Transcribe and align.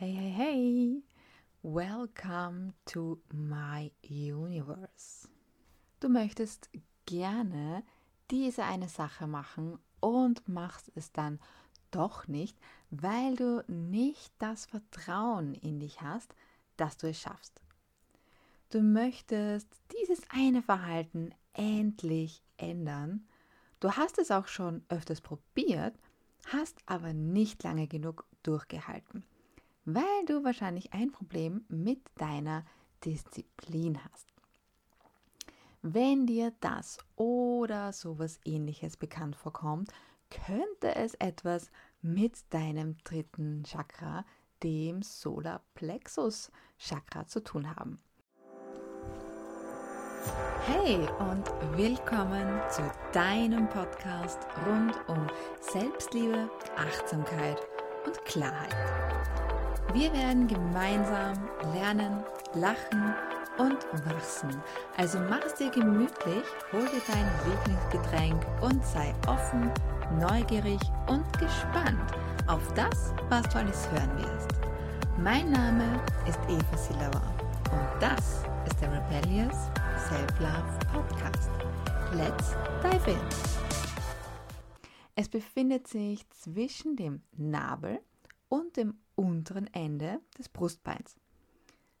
Hey, 0.00 0.12
hey, 0.12 0.30
hey! 0.30 1.02
Welcome 1.60 2.74
to 2.86 3.18
my 3.34 3.90
universe. 4.08 5.26
Du 5.98 6.08
möchtest 6.08 6.70
gerne 7.04 7.82
diese 8.30 8.62
eine 8.62 8.88
Sache 8.88 9.26
machen 9.26 9.76
und 9.98 10.46
machst 10.46 10.92
es 10.94 11.10
dann 11.10 11.40
doch 11.90 12.28
nicht, 12.28 12.56
weil 12.90 13.34
du 13.34 13.64
nicht 13.66 14.32
das 14.38 14.66
Vertrauen 14.66 15.54
in 15.54 15.80
dich 15.80 16.00
hast, 16.00 16.32
dass 16.76 16.96
du 16.96 17.08
es 17.08 17.18
schaffst. 17.18 17.60
Du 18.70 18.82
möchtest 18.82 19.66
dieses 19.98 20.20
eine 20.30 20.62
Verhalten 20.62 21.34
endlich 21.54 22.44
ändern. 22.56 23.26
Du 23.80 23.90
hast 23.90 24.18
es 24.18 24.30
auch 24.30 24.46
schon 24.46 24.84
öfters 24.90 25.20
probiert, 25.20 25.98
hast 26.46 26.78
aber 26.86 27.12
nicht 27.12 27.64
lange 27.64 27.88
genug 27.88 28.26
durchgehalten 28.44 29.24
weil 29.94 30.24
du 30.26 30.44
wahrscheinlich 30.44 30.92
ein 30.92 31.10
Problem 31.12 31.64
mit 31.68 32.02
deiner 32.16 32.62
Disziplin 33.06 33.98
hast. 34.04 34.26
Wenn 35.80 36.26
dir 36.26 36.52
das 36.60 36.98
oder 37.16 37.94
sowas 37.94 38.38
ähnliches 38.44 38.98
bekannt 38.98 39.34
vorkommt, 39.34 39.90
könnte 40.28 40.94
es 40.94 41.14
etwas 41.14 41.70
mit 42.02 42.52
deinem 42.52 42.98
dritten 43.02 43.62
Chakra, 43.64 44.26
dem 44.62 45.00
Solarplexus 45.00 46.52
Chakra, 46.76 47.26
zu 47.26 47.42
tun 47.42 47.74
haben. 47.74 47.98
Hey 50.66 50.98
und 51.30 51.48
willkommen 51.78 52.60
zu 52.68 52.82
deinem 53.12 53.66
Podcast 53.70 54.40
rund 54.66 54.94
um 55.08 55.26
Selbstliebe, 55.60 56.50
Achtsamkeit 56.76 57.66
und 58.04 58.22
Klarheit. 58.26 58.76
Wir 59.94 60.12
werden 60.12 60.46
gemeinsam 60.46 61.48
lernen, 61.72 62.22
lachen 62.54 63.14
und 63.56 63.78
wachsen. 64.04 64.62
Also 64.98 65.18
mach 65.18 65.42
es 65.46 65.54
dir 65.54 65.70
gemütlich, 65.70 66.44
hol 66.72 66.82
dir 66.82 67.00
dein 67.06 67.26
Lieblingsgetränk 67.46 68.46
und 68.60 68.84
sei 68.84 69.14
offen, 69.26 69.70
neugierig 70.20 70.80
und 71.06 71.24
gespannt 71.38 72.12
auf 72.46 72.62
das, 72.74 73.14
was 73.30 73.48
du 73.48 73.58
alles 73.58 73.90
hören 73.90 74.18
wirst. 74.18 74.50
Mein 75.16 75.50
Name 75.50 76.00
ist 76.28 76.38
Eva 76.48 76.76
Silava 76.76 77.34
und 77.72 78.02
das 78.02 78.44
ist 78.66 78.80
der 78.82 78.92
Rebellious 78.92 79.56
Self-Love 80.08 80.78
Podcast. 80.92 81.50
Let's 82.14 82.54
dive 82.82 83.10
in! 83.10 83.18
Es 85.16 85.28
befindet 85.28 85.88
sich 85.88 86.28
zwischen 86.30 86.94
dem 86.94 87.22
Nabel 87.36 88.00
und 88.48 88.76
dem 88.76 88.98
unteren 89.14 89.66
Ende 89.72 90.20
des 90.38 90.48
Brustbeins. 90.48 91.16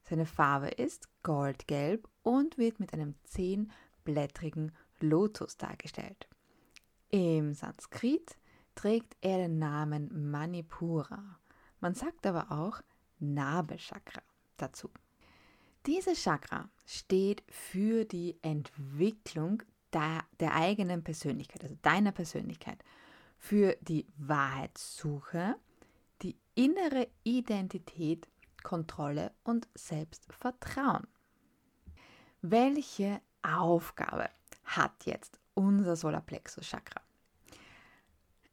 Seine 0.02 0.26
Farbe 0.26 0.68
ist 0.68 1.08
goldgelb 1.22 2.08
und 2.22 2.56
wird 2.56 2.80
mit 2.80 2.92
einem 2.92 3.14
zehnblättrigen 3.24 4.72
Lotus 5.00 5.56
dargestellt. 5.56 6.28
Im 7.10 7.54
Sanskrit 7.54 8.36
trägt 8.74 9.16
er 9.20 9.38
den 9.38 9.58
Namen 9.58 10.30
Manipura. 10.30 11.38
Man 11.80 11.94
sagt 11.94 12.26
aber 12.26 12.50
auch 12.50 12.80
Nabelchakra 13.18 14.22
dazu. 14.56 14.90
Dieses 15.86 16.22
Chakra 16.22 16.68
steht 16.84 17.42
für 17.48 18.04
die 18.04 18.36
Entwicklung 18.42 19.62
der, 19.92 20.24
der 20.38 20.54
eigenen 20.54 21.02
Persönlichkeit, 21.02 21.64
also 21.64 21.76
deiner 21.82 22.12
Persönlichkeit, 22.12 22.82
für 23.38 23.76
die 23.80 24.06
Wahrheitssuche 24.16 25.56
die 26.22 26.36
innere 26.54 27.08
Identität, 27.24 28.28
Kontrolle 28.62 29.32
und 29.44 29.68
Selbstvertrauen. 29.74 31.06
Welche 32.42 33.20
Aufgabe 33.42 34.28
hat 34.64 35.04
jetzt 35.04 35.38
unser 35.54 35.96
Solarplexus 35.96 36.66
Chakra? 36.66 37.00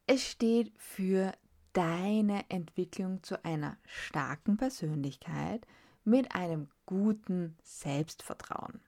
Es 0.06 0.24
steht 0.24 0.72
für 0.76 1.32
deine 1.72 2.48
Entwicklung 2.48 3.22
zu 3.22 3.44
einer 3.44 3.76
starken 3.84 4.56
Persönlichkeit 4.56 5.66
mit 6.04 6.34
einem 6.34 6.68
guten 6.86 7.56
Selbstvertrauen. 7.62 8.80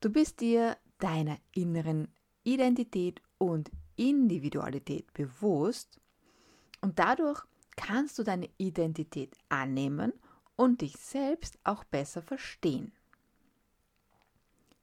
Du 0.00 0.10
bist 0.10 0.40
dir 0.40 0.76
deiner 0.98 1.38
inneren 1.54 2.08
Identität 2.44 3.20
und 3.38 3.70
Individualität 3.96 5.12
bewusst 5.14 6.00
und 6.80 6.98
dadurch 6.98 7.42
kannst 7.76 8.18
du 8.18 8.22
deine 8.22 8.48
Identität 8.56 9.34
annehmen 9.48 10.12
und 10.56 10.80
dich 10.80 10.96
selbst 10.96 11.58
auch 11.64 11.84
besser 11.84 12.22
verstehen. 12.22 12.92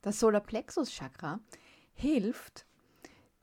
Das 0.01 0.19
Solarplexus 0.19 0.91
Chakra 0.91 1.39
hilft 1.93 2.65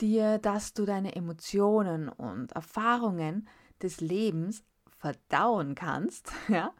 dir, 0.01 0.39
dass 0.39 0.75
du 0.75 0.85
deine 0.85 1.15
Emotionen 1.15 2.09
und 2.09 2.53
Erfahrungen 2.53 3.49
des 3.83 4.01
Lebens 4.01 4.65
verdauen 4.99 5.75
kannst, 5.75 6.33
ja, 6.49 6.73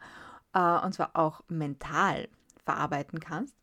äh, 0.53 0.85
und 0.85 0.93
zwar 0.93 1.15
auch 1.15 1.41
mental 1.47 2.29
verarbeiten 2.63 3.19
kannst. 3.19 3.55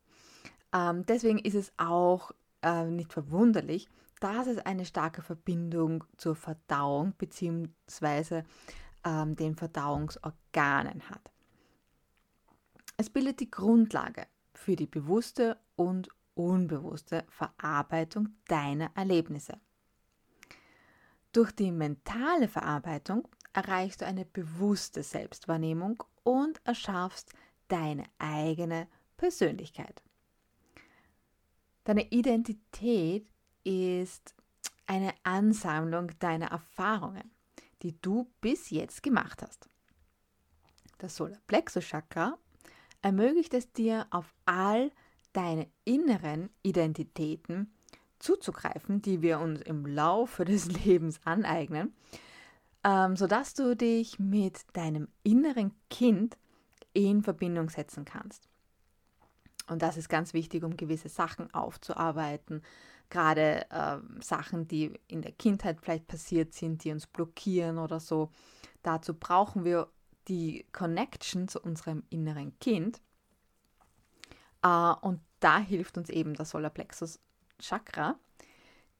Ähm, 0.72 1.04
deswegen 1.06 1.38
ist 1.38 1.54
es 1.54 1.72
auch 1.78 2.32
äh, 2.62 2.84
nicht 2.84 3.12
verwunderlich, 3.12 3.88
dass 4.20 4.46
es 4.46 4.58
eine 4.58 4.84
starke 4.84 5.22
Verbindung 5.22 6.04
zur 6.16 6.36
Verdauung 6.36 7.14
bzw. 7.14 8.42
Ähm, 9.04 9.34
den 9.34 9.56
Verdauungsorganen 9.56 11.08
hat. 11.08 11.30
Es 12.98 13.08
bildet 13.08 13.40
die 13.40 13.50
Grundlage 13.50 14.26
für 14.52 14.76
die 14.76 14.86
bewusste 14.86 15.56
und 15.74 16.10
unbewusste 16.34 17.24
Verarbeitung 17.30 18.36
deiner 18.46 18.90
Erlebnisse. 18.94 19.58
Durch 21.32 21.52
die 21.52 21.72
mentale 21.72 22.48
Verarbeitung 22.48 23.26
erreichst 23.54 24.02
du 24.02 24.06
eine 24.06 24.26
bewusste 24.26 25.02
Selbstwahrnehmung 25.02 26.02
und 26.22 26.60
erschaffst 26.64 27.32
deine 27.68 28.04
eigene 28.18 28.86
Persönlichkeit. 29.16 30.02
Deine 31.84 32.10
Identität 32.10 33.29
ist 33.64 34.34
eine 34.86 35.14
Ansammlung 35.22 36.10
deiner 36.18 36.48
Erfahrungen, 36.48 37.30
die 37.82 38.00
du 38.00 38.30
bis 38.40 38.70
jetzt 38.70 39.02
gemacht 39.02 39.42
hast. 39.42 39.68
Das 40.98 41.16
Solarplexus 41.16 41.84
Chakra 41.84 42.36
ermöglicht 43.02 43.54
es 43.54 43.72
dir, 43.72 44.06
auf 44.10 44.34
all 44.44 44.90
deine 45.32 45.68
inneren 45.84 46.50
Identitäten 46.62 47.72
zuzugreifen, 48.18 49.00
die 49.00 49.22
wir 49.22 49.40
uns 49.40 49.62
im 49.62 49.86
Laufe 49.86 50.44
des 50.44 50.66
Lebens 50.84 51.20
aneignen, 51.24 51.94
ähm, 52.84 53.16
sodass 53.16 53.54
du 53.54 53.74
dich 53.76 54.18
mit 54.18 54.60
deinem 54.74 55.08
inneren 55.22 55.72
Kind 55.88 56.36
in 56.92 57.22
Verbindung 57.22 57.70
setzen 57.70 58.04
kannst. 58.04 58.48
Und 59.70 59.82
das 59.82 59.96
ist 59.96 60.08
ganz 60.08 60.34
wichtig, 60.34 60.64
um 60.64 60.76
gewisse 60.76 61.08
Sachen 61.08 61.52
aufzuarbeiten, 61.54 62.62
gerade 63.08 63.70
äh, 63.70 63.98
Sachen, 64.20 64.66
die 64.66 64.92
in 65.06 65.22
der 65.22 65.32
Kindheit 65.32 65.78
vielleicht 65.80 66.08
passiert 66.08 66.54
sind, 66.54 66.84
die 66.84 66.90
uns 66.90 67.06
blockieren 67.06 67.78
oder 67.78 68.00
so. 68.00 68.30
Dazu 68.82 69.14
brauchen 69.14 69.64
wir 69.64 69.88
die 70.28 70.66
Connection 70.72 71.48
zu 71.48 71.60
unserem 71.60 72.02
inneren 72.10 72.58
Kind. 72.58 73.00
Äh, 74.62 74.92
und 75.00 75.20
da 75.38 75.58
hilft 75.58 75.96
uns 75.98 76.10
eben 76.10 76.34
das 76.34 76.50
Solarplexus 76.50 77.20
Chakra, 77.60 78.16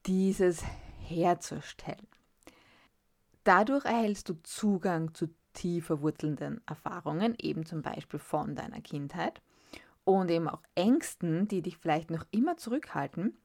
dieses 0.07 0.63
herzustellen. 0.99 2.07
Dadurch 3.43 3.85
erhältst 3.85 4.29
du 4.29 4.35
Zugang 4.43 5.15
zu 5.15 5.29
tiefer 5.53 6.01
wurzelnden 6.01 6.61
Erfahrungen, 6.67 7.35
eben 7.39 7.67
zum 7.67 7.83
Beispiel 7.83 8.21
von 8.21 8.55
deiner 8.55 8.81
Kindheit 8.81 9.41
und 10.19 10.31
eben 10.31 10.49
auch 10.49 10.63
Ängsten, 10.75 11.49
die 11.49 11.63
dich 11.63 11.79
vielleicht 11.79 12.11
noch 12.11 12.27
immer 12.31 12.57
zurückhalten 12.57 13.37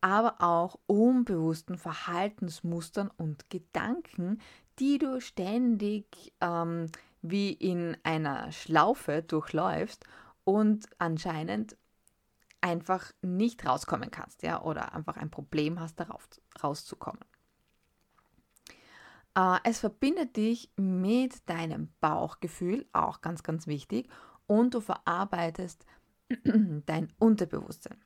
aber 0.00 0.40
auch 0.40 0.78
unbewussten 0.86 1.78
Verhaltensmustern 1.78 3.10
und 3.16 3.50
Gedanken, 3.50 4.40
die 4.78 4.98
du 4.98 5.20
ständig 5.20 6.32
ähm, 6.40 6.86
wie 7.22 7.52
in 7.52 7.96
einer 8.04 8.52
Schlaufe 8.52 9.22
durchläufst 9.22 10.04
und 10.44 10.86
anscheinend 10.98 11.76
einfach 12.60 13.10
nicht 13.22 13.66
rauskommen 13.66 14.10
kannst, 14.10 14.42
ja, 14.42 14.62
oder 14.62 14.94
einfach 14.94 15.16
ein 15.16 15.30
Problem 15.30 15.80
hast, 15.80 15.98
darauf 15.98 16.28
rauszukommen. 16.62 17.24
Äh, 19.34 19.58
es 19.64 19.80
verbindet 19.80 20.36
dich 20.36 20.70
mit 20.76 21.48
deinem 21.48 21.92
Bauchgefühl, 22.00 22.86
auch 22.92 23.22
ganz, 23.22 23.42
ganz 23.42 23.66
wichtig, 23.66 24.08
und 24.46 24.74
du 24.74 24.80
verarbeitest 24.80 25.84
dein 26.86 27.12
Unterbewusstsein. 27.18 27.98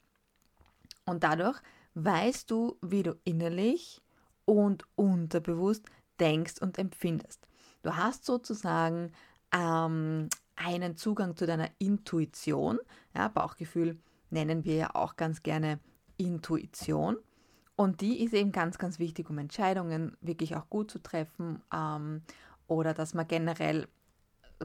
Und 1.06 1.24
dadurch 1.24 1.60
weißt 1.94 2.50
du, 2.50 2.76
wie 2.82 3.02
du 3.02 3.16
innerlich 3.24 4.02
und 4.44 4.84
unterbewusst 4.94 5.86
denkst 6.18 6.60
und 6.60 6.78
empfindest. 6.78 7.46
Du 7.82 7.96
hast 7.96 8.24
sozusagen 8.24 9.12
ähm, 9.52 10.28
einen 10.56 10.96
Zugang 10.96 11.36
zu 11.36 11.46
deiner 11.46 11.68
Intuition. 11.78 12.78
Ja, 13.14 13.28
Bauchgefühl 13.28 13.98
nennen 14.28 14.64
wir 14.64 14.74
ja 14.74 14.94
auch 14.94 15.16
ganz 15.16 15.42
gerne 15.42 15.80
Intuition. 16.16 17.16
Und 17.76 18.02
die 18.02 18.22
ist 18.22 18.34
eben 18.34 18.52
ganz, 18.52 18.76
ganz 18.76 18.98
wichtig, 18.98 19.30
um 19.30 19.38
Entscheidungen 19.38 20.16
wirklich 20.20 20.54
auch 20.54 20.68
gut 20.68 20.90
zu 20.90 21.02
treffen 21.02 21.62
ähm, 21.72 22.22
oder 22.66 22.92
dass 22.92 23.14
man 23.14 23.26
generell 23.26 23.88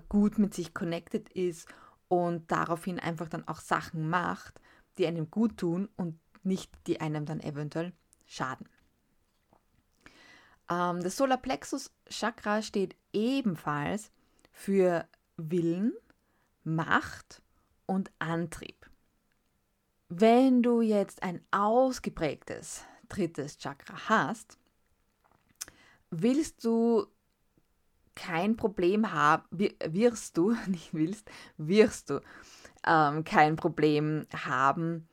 gut 0.09 0.37
mit 0.37 0.53
sich 0.53 0.73
connected 0.73 1.29
ist 1.29 1.67
und 2.07 2.51
daraufhin 2.51 2.99
einfach 2.99 3.29
dann 3.29 3.47
auch 3.47 3.59
Sachen 3.59 4.09
macht, 4.09 4.59
die 4.97 5.07
einem 5.07 5.29
gut 5.29 5.57
tun 5.57 5.89
und 5.95 6.19
nicht 6.43 6.71
die 6.87 7.01
einem 7.01 7.25
dann 7.25 7.39
eventuell 7.39 7.93
schaden. 8.25 8.67
Ähm, 10.69 11.01
das 11.01 11.17
Solarplexus 11.17 11.91
Chakra 12.09 12.61
steht 12.61 12.95
ebenfalls 13.13 14.11
für 14.51 15.07
Willen, 15.37 15.93
Macht 16.63 17.41
und 17.85 18.11
Antrieb. 18.19 18.89
Wenn 20.09 20.61
du 20.61 20.81
jetzt 20.81 21.23
ein 21.23 21.41
ausgeprägtes 21.51 22.83
drittes 23.09 23.57
Chakra 23.57 24.09
hast, 24.09 24.57
willst 26.09 26.63
du 26.63 27.07
kein 28.15 28.57
Problem 28.57 29.11
haben, 29.11 29.43
wirst 29.51 30.37
du, 30.37 30.55
nicht 30.67 30.93
willst, 30.93 31.29
wirst 31.57 32.09
du 32.09 32.21
ähm, 32.85 33.23
kein 33.23 33.55
Problem 33.55 34.25
haben, 34.33 35.07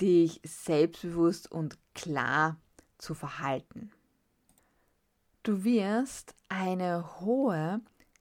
dich 0.00 0.40
selbstbewusst 0.44 1.50
und 1.50 1.78
klar 1.94 2.56
zu 2.98 3.14
verhalten. 3.14 3.90
Du 5.42 5.64
wirst 5.64 6.34
eine 6.48 7.20
hohe 7.20 7.80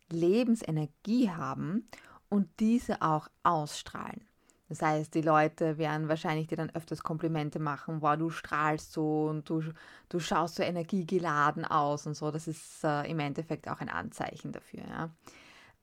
Lebensenergie 0.10 1.30
haben 1.30 1.88
und 2.30 2.48
diese 2.60 3.02
auch 3.02 3.28
ausstrahlen. 3.44 4.29
Das 4.70 4.84
heißt, 4.84 5.16
die 5.16 5.24
Leute 5.24 5.80
werden 5.80 6.08
wahrscheinlich 6.08 6.48
dir 6.48 6.56
dann 6.56 6.70
öfters 6.70 7.02
Komplimente 7.02 7.60
machen, 7.60 8.04
wow, 8.04 8.16
du 8.16 8.30
strahlst 8.30 8.94
so 8.94 9.26
und 9.26 9.50
du, 9.50 9.64
du 10.10 10.20
schaust 10.20 10.56
so 10.56 10.64
energiegeladen 10.64 11.66
aus 11.66 12.06
und 12.06 12.14
so. 12.14 12.30
Das 12.30 12.48
ist 12.48 12.84
äh, 12.84 13.10
im 13.10 13.20
Endeffekt 13.20 13.68
auch 13.68 13.82
ein 13.82 13.90
Anzeichen 13.90 14.52
dafür. 14.52 14.84
Ja? 14.88 15.10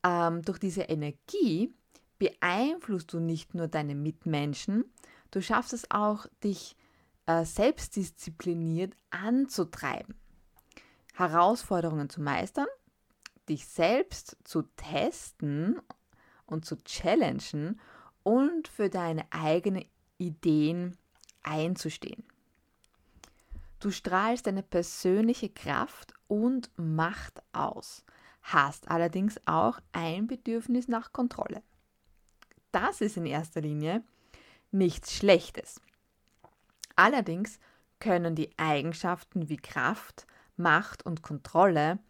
Ähm, 0.04 0.42
durch 0.42 0.60
diese 0.60 0.82
Energie 0.82 1.74
beeinflusst 2.18 3.12
du 3.12 3.18
nicht 3.18 3.54
nur 3.54 3.66
deine 3.66 3.96
Mitmenschen, 3.96 4.84
du 5.32 5.42
schaffst 5.42 5.72
es 5.72 5.90
auch, 5.90 6.26
dich 6.44 6.76
äh, 7.26 7.44
selbstdiszipliniert 7.44 8.94
anzutreiben, 9.10 10.14
Herausforderungen 11.14 12.08
zu 12.08 12.22
meistern, 12.22 12.68
dich 13.48 13.66
selbst 13.66 14.36
zu 14.44 14.62
testen 14.76 15.80
und 16.46 16.64
zu 16.64 16.76
challengen 16.84 17.80
und 18.26 18.66
für 18.66 18.90
deine 18.90 19.24
eigenen 19.30 19.84
Ideen 20.18 20.96
einzustehen. 21.44 22.24
Du 23.78 23.92
strahlst 23.92 24.48
deine 24.48 24.64
persönliche 24.64 25.48
Kraft 25.48 26.12
und 26.26 26.68
Macht 26.76 27.40
aus, 27.52 28.04
hast 28.42 28.90
allerdings 28.90 29.40
auch 29.46 29.78
ein 29.92 30.26
Bedürfnis 30.26 30.88
nach 30.88 31.12
Kontrolle. 31.12 31.62
Das 32.72 33.00
ist 33.00 33.16
in 33.16 33.26
erster 33.26 33.60
Linie 33.60 34.02
nichts 34.72 35.14
Schlechtes. 35.14 35.80
Allerdings 36.96 37.60
können 38.00 38.34
die 38.34 38.50
Eigenschaften 38.58 39.48
wie 39.48 39.56
Kraft, 39.56 40.26
Macht 40.56 41.06
und 41.06 41.22
Kontrolle 41.22 42.00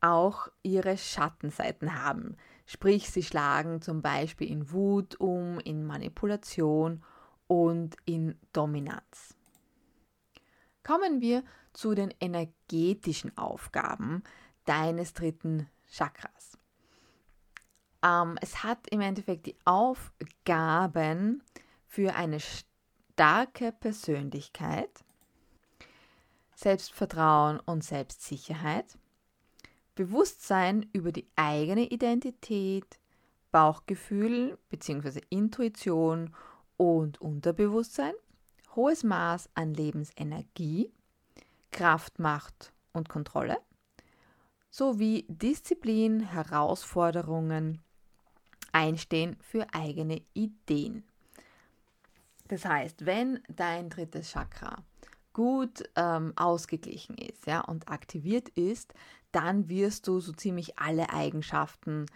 auch 0.00 0.48
ihre 0.62 0.96
Schattenseiten 0.96 2.02
haben, 2.02 2.38
Sprich, 2.72 3.10
sie 3.10 3.24
schlagen 3.24 3.82
zum 3.82 4.00
Beispiel 4.00 4.48
in 4.48 4.70
Wut 4.70 5.18
um, 5.18 5.58
in 5.58 5.84
Manipulation 5.84 7.02
und 7.48 7.96
in 8.04 8.38
Dominanz. 8.52 9.36
Kommen 10.84 11.20
wir 11.20 11.42
zu 11.72 11.96
den 11.96 12.14
energetischen 12.20 13.36
Aufgaben 13.36 14.22
deines 14.66 15.14
dritten 15.14 15.68
Chakras. 15.90 16.58
Ähm, 18.04 18.38
es 18.40 18.62
hat 18.62 18.86
im 18.90 19.00
Endeffekt 19.00 19.46
die 19.46 19.56
Aufgaben 19.64 21.42
für 21.88 22.14
eine 22.14 22.38
starke 22.38 23.72
Persönlichkeit, 23.72 25.04
Selbstvertrauen 26.54 27.58
und 27.58 27.82
Selbstsicherheit, 27.82 28.96
Bewusstsein 30.00 30.88
über 30.94 31.12
die 31.12 31.28
eigene 31.36 31.82
Identität, 31.82 32.98
Bauchgefühl 33.52 34.56
bzw. 34.70 35.20
Intuition 35.28 36.34
und 36.78 37.20
Unterbewusstsein, 37.20 38.14
hohes 38.74 39.04
Maß 39.04 39.50
an 39.52 39.74
Lebensenergie, 39.74 40.90
Kraft, 41.70 42.18
Macht 42.18 42.72
und 42.94 43.10
Kontrolle, 43.10 43.58
sowie 44.70 45.26
Disziplin, 45.28 46.20
Herausforderungen, 46.20 47.82
Einstehen 48.72 49.36
für 49.42 49.66
eigene 49.74 50.22
Ideen. 50.32 51.04
Das 52.48 52.64
heißt, 52.64 53.04
wenn 53.04 53.42
dein 53.54 53.90
drittes 53.90 54.30
Chakra 54.30 54.82
gut 55.34 55.82
ähm, 55.94 56.32
ausgeglichen 56.36 57.16
ist 57.18 57.46
ja, 57.46 57.60
und 57.60 57.88
aktiviert 57.88 58.48
ist, 58.50 58.94
dann 59.32 59.68
wirst 59.68 60.08
du 60.08 60.20
so 60.20 60.32
ziemlich 60.32 60.78
alle 60.78 61.10
Eigenschaften 61.10 62.06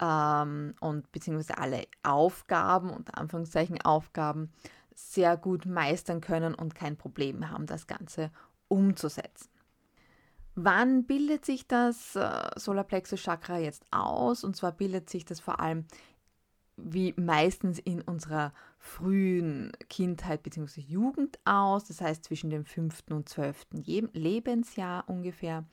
ähm, 0.00 0.74
und 0.80 1.10
beziehungsweise 1.12 1.58
alle 1.58 1.84
Aufgaben, 2.02 2.90
unter 2.90 3.18
Anführungszeichen 3.18 3.80
Aufgaben, 3.82 4.50
sehr 4.94 5.36
gut 5.36 5.66
meistern 5.66 6.20
können 6.20 6.54
und 6.54 6.74
kein 6.74 6.96
Problem 6.96 7.50
haben, 7.50 7.66
das 7.66 7.86
Ganze 7.86 8.30
umzusetzen. 8.68 9.50
Wann 10.56 11.04
bildet 11.04 11.44
sich 11.44 11.66
das 11.66 12.14
äh, 12.14 12.50
Solarplexus 12.56 13.20
Chakra 13.20 13.58
jetzt 13.58 13.84
aus? 13.90 14.44
Und 14.44 14.54
zwar 14.54 14.72
bildet 14.72 15.10
sich 15.10 15.24
das 15.24 15.40
vor 15.40 15.58
allem 15.58 15.84
wie 16.76 17.14
meistens 17.16 17.78
in 17.78 18.02
unserer 18.02 18.52
frühen 18.78 19.72
Kindheit 19.88 20.42
bzw. 20.42 20.80
Jugend 20.80 21.38
aus, 21.44 21.84
das 21.84 22.00
heißt 22.00 22.24
zwischen 22.24 22.50
dem 22.50 22.64
fünften 22.64 23.12
und 23.12 23.28
zwölften 23.28 23.82
Lebensjahr 23.82 25.08
ungefähr. 25.08 25.64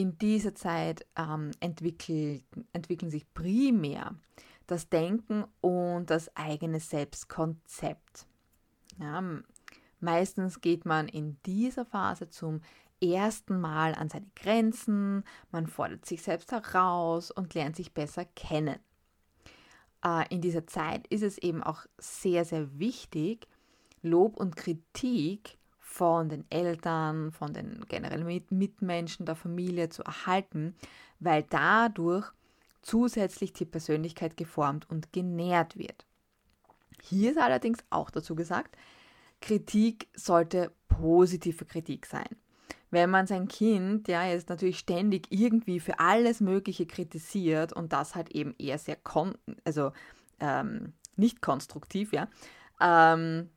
In 0.00 0.16
dieser 0.16 0.54
Zeit 0.54 1.04
ähm, 1.14 1.50
entwickeln 1.60 3.10
sich 3.10 3.34
primär 3.34 4.14
das 4.66 4.88
Denken 4.88 5.44
und 5.60 6.08
das 6.08 6.34
eigene 6.34 6.80
Selbstkonzept. 6.80 8.26
Ja, 8.98 9.22
meistens 10.00 10.62
geht 10.62 10.86
man 10.86 11.06
in 11.06 11.36
dieser 11.44 11.84
Phase 11.84 12.30
zum 12.30 12.62
ersten 13.02 13.60
Mal 13.60 13.94
an 13.94 14.08
seine 14.08 14.30
Grenzen, 14.36 15.22
man 15.50 15.66
fordert 15.66 16.06
sich 16.06 16.22
selbst 16.22 16.50
heraus 16.50 17.30
und 17.30 17.52
lernt 17.52 17.76
sich 17.76 17.92
besser 17.92 18.24
kennen 18.24 18.78
äh, 20.02 20.34
in 20.34 20.40
dieser 20.40 20.66
Zeit 20.66 21.06
ist 21.08 21.22
es 21.22 21.36
eben 21.36 21.62
auch 21.62 21.84
sehr, 21.98 22.46
sehr 22.46 22.78
wichtig, 22.78 23.48
Lob 24.00 24.38
und 24.38 24.56
Kritik 24.56 25.58
von 25.90 26.28
den 26.28 26.44
Eltern, 26.50 27.32
von 27.32 27.52
den 27.52 27.84
generellen 27.88 28.26
Mitmenschen 28.50 29.26
der 29.26 29.34
Familie 29.34 29.88
zu 29.88 30.02
erhalten, 30.04 30.76
weil 31.18 31.44
dadurch 31.50 32.30
zusätzlich 32.80 33.52
die 33.52 33.64
Persönlichkeit 33.64 34.36
geformt 34.36 34.88
und 34.88 35.12
genährt 35.12 35.76
wird. 35.76 36.06
Hier 37.02 37.32
ist 37.32 37.38
allerdings 37.38 37.80
auch 37.90 38.10
dazu 38.10 38.34
gesagt, 38.34 38.76
Kritik 39.40 40.08
sollte 40.14 40.72
positive 40.88 41.64
Kritik 41.64 42.06
sein 42.06 42.36
wenn 42.92 43.08
man 43.08 43.26
sein 43.26 43.46
Kind 43.48 44.08
ja 44.08 44.26
jetzt 44.26 44.48
natürlich 44.48 44.80
ständig 44.80 45.28
irgendwie 45.30 45.80
für 45.80 46.00
alles 46.00 46.40
Mögliche 46.40 46.86
kritisiert 46.86 47.72
und 47.72 47.92
das 47.92 48.14
halt 48.14 48.30
eben 48.30 48.54
eher 48.58 48.78
sehr 48.78 48.96
kon 48.96 49.34
also 49.64 49.92
ähm, 50.40 50.92
nicht 51.16 51.40
konstruktiv, 51.42 52.12
ja, 52.12 52.28
ähm, 52.80 53.50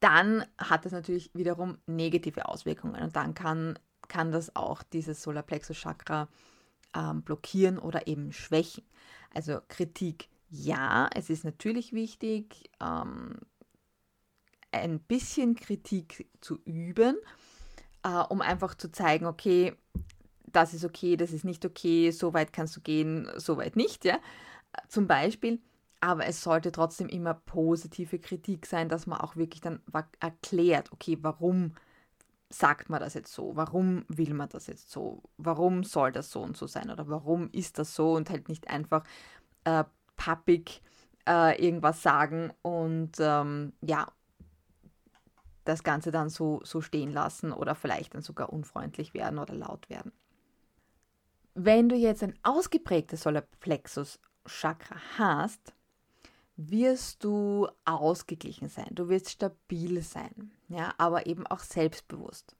dann 0.00 0.44
hat 0.58 0.84
das 0.84 0.92
natürlich 0.92 1.30
wiederum 1.34 1.78
negative 1.86 2.48
Auswirkungen 2.48 3.00
und 3.02 3.16
dann 3.16 3.34
kann, 3.34 3.78
kann 4.08 4.32
das 4.32 4.56
auch 4.56 4.82
dieses 4.82 5.22
Solarplexus 5.22 5.76
Chakra 5.76 6.28
ähm, 6.94 7.22
blockieren 7.22 7.78
oder 7.78 8.06
eben 8.06 8.32
schwächen. 8.32 8.84
Also 9.32 9.60
Kritik 9.68 10.28
ja, 10.48 11.08
es 11.14 11.30
ist 11.30 11.44
natürlich 11.44 11.92
wichtig, 11.92 12.70
ähm, 12.80 13.38
ein 14.72 14.98
bisschen 14.98 15.54
Kritik 15.54 16.28
zu 16.40 16.58
üben 16.64 17.16
äh, 18.02 18.22
um 18.28 18.40
einfach 18.40 18.74
zu 18.74 18.90
zeigen, 18.90 19.26
okay, 19.26 19.74
das 20.46 20.74
ist 20.74 20.84
okay, 20.84 21.16
das 21.16 21.32
ist 21.32 21.44
nicht 21.44 21.64
okay, 21.64 22.10
so 22.10 22.34
weit 22.34 22.52
kannst 22.52 22.76
du 22.76 22.80
gehen, 22.80 23.30
so 23.36 23.56
weit 23.56 23.76
nicht, 23.76 24.04
ja. 24.04 24.18
Zum 24.88 25.06
Beispiel, 25.06 25.60
aber 26.00 26.26
es 26.26 26.42
sollte 26.42 26.72
trotzdem 26.72 27.08
immer 27.08 27.34
positive 27.34 28.18
Kritik 28.18 28.66
sein, 28.66 28.88
dass 28.88 29.06
man 29.06 29.20
auch 29.20 29.36
wirklich 29.36 29.60
dann 29.60 29.80
erklärt, 30.20 30.92
okay, 30.92 31.18
warum 31.20 31.74
sagt 32.48 32.90
man 32.90 33.00
das 33.00 33.14
jetzt 33.14 33.32
so? 33.32 33.54
Warum 33.54 34.04
will 34.08 34.34
man 34.34 34.48
das 34.48 34.66
jetzt 34.66 34.90
so? 34.90 35.22
Warum 35.36 35.84
soll 35.84 36.10
das 36.10 36.30
so 36.30 36.40
und 36.40 36.56
so 36.56 36.66
sein? 36.66 36.90
Oder 36.90 37.08
warum 37.08 37.48
ist 37.52 37.78
das 37.78 37.94
so 37.94 38.14
und 38.14 38.28
halt 38.30 38.48
nicht 38.48 38.68
einfach 38.68 39.04
äh, 39.64 39.84
pappig 40.16 40.82
äh, 41.28 41.64
irgendwas 41.64 42.02
sagen 42.02 42.52
und 42.62 43.12
ähm, 43.20 43.72
ja, 43.82 44.06
das 45.64 45.84
Ganze 45.84 46.10
dann 46.10 46.28
so, 46.28 46.60
so 46.64 46.80
stehen 46.80 47.12
lassen 47.12 47.52
oder 47.52 47.74
vielleicht 47.74 48.14
dann 48.14 48.22
sogar 48.22 48.52
unfreundlich 48.52 49.14
werden 49.14 49.38
oder 49.38 49.54
laut 49.54 49.88
werden. 49.88 50.12
Wenn 51.54 51.88
du 51.88 51.96
jetzt 51.96 52.22
ein 52.22 52.38
ausgeprägtes 52.42 53.22
Solarplexus-Chakra 53.22 54.96
hast, 55.18 55.74
wirst 56.68 57.24
du 57.24 57.68
ausgeglichen 57.84 58.68
sein, 58.68 58.88
du 58.92 59.08
wirst 59.08 59.30
stabil 59.30 60.02
sein, 60.02 60.50
ja, 60.68 60.92
aber 60.98 61.26
eben 61.26 61.46
auch 61.46 61.60
selbstbewusst. 61.60 62.54